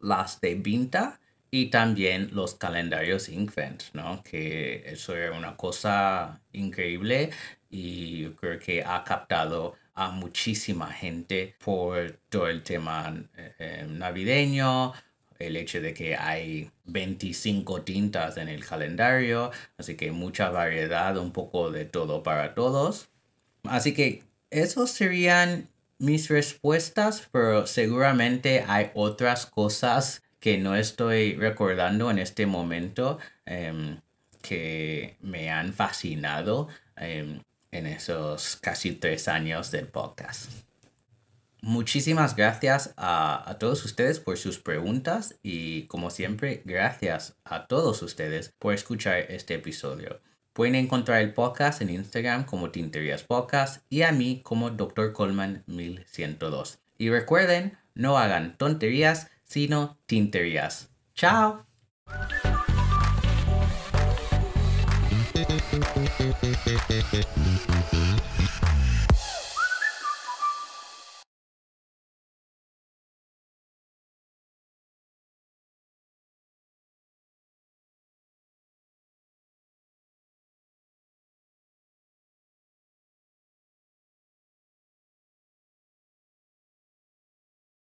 las 0.00 0.40
de 0.40 0.56
Vinta 0.56 1.20
y 1.54 1.66
también 1.66 2.30
los 2.32 2.54
calendarios 2.54 3.28
Inkvent, 3.28 3.82
¿no? 3.92 4.22
Que 4.24 4.84
eso 4.86 5.14
era 5.14 5.36
una 5.36 5.54
cosa 5.54 6.40
increíble 6.52 7.28
y 7.68 8.22
yo 8.22 8.34
creo 8.36 8.58
que 8.58 8.82
ha 8.82 9.04
captado 9.04 9.76
a 9.94 10.10
muchísima 10.10 10.90
gente 10.90 11.54
por 11.62 12.18
todo 12.30 12.48
el 12.48 12.62
tema 12.62 13.14
eh, 13.36 13.54
eh, 13.58 13.86
navideño, 13.86 14.94
el 15.38 15.56
hecho 15.56 15.82
de 15.82 15.92
que 15.92 16.16
hay 16.16 16.70
25 16.86 17.82
tintas 17.82 18.38
en 18.38 18.48
el 18.48 18.64
calendario, 18.64 19.50
así 19.76 19.94
que 19.94 20.10
mucha 20.10 20.48
variedad, 20.48 21.18
un 21.18 21.32
poco 21.32 21.70
de 21.70 21.84
todo 21.84 22.22
para 22.22 22.54
todos. 22.54 23.10
Así 23.64 23.92
que 23.92 24.22
esos 24.48 24.90
serían 24.90 25.68
mis 25.98 26.30
respuestas, 26.30 27.28
pero 27.30 27.66
seguramente 27.66 28.64
hay 28.66 28.90
otras 28.94 29.44
cosas 29.44 30.22
que 30.42 30.58
no 30.58 30.74
estoy 30.74 31.36
recordando 31.36 32.10
en 32.10 32.18
este 32.18 32.46
momento 32.46 33.20
em, 33.46 34.00
que 34.42 35.16
me 35.20 35.52
han 35.52 35.72
fascinado 35.72 36.66
em, 36.96 37.40
en 37.70 37.86
esos 37.86 38.56
casi 38.56 38.90
tres 38.90 39.28
años 39.28 39.70
del 39.70 39.86
podcast. 39.86 40.50
Muchísimas 41.60 42.34
gracias 42.34 42.92
a, 42.96 43.56
todos 43.60 43.84
ustedes 43.84 44.18
por 44.18 44.36
sus 44.36 44.58
preguntas 44.58 45.38
y 45.44 45.84
como 45.84 46.10
siempre 46.10 46.62
gracias 46.64 47.36
a 47.44 47.68
todos 47.68 48.02
ustedes 48.02 48.52
por 48.58 48.74
escuchar 48.74 49.18
este 49.28 49.54
episodio. 49.54 50.20
Pueden 50.54 50.74
encontrar 50.74 51.22
el 51.22 51.34
podcast 51.34 51.82
en 51.82 51.90
Instagram 51.90 52.46
como 52.46 52.72
Tinterías 52.72 53.22
Podcast 53.22 53.84
y 53.88 54.02
a 54.02 54.10
mí 54.10 54.40
como 54.42 54.70
Dr. 54.70 55.12
Coleman 55.12 55.62
1102. 55.68 56.80
Y 56.98 57.10
recuerden, 57.10 57.78
no 57.94 58.18
hagan 58.18 58.58
tonterías, 58.58 59.28
sino 59.52 59.98
tinterías. 60.06 60.88
¡Chao! 61.14 61.66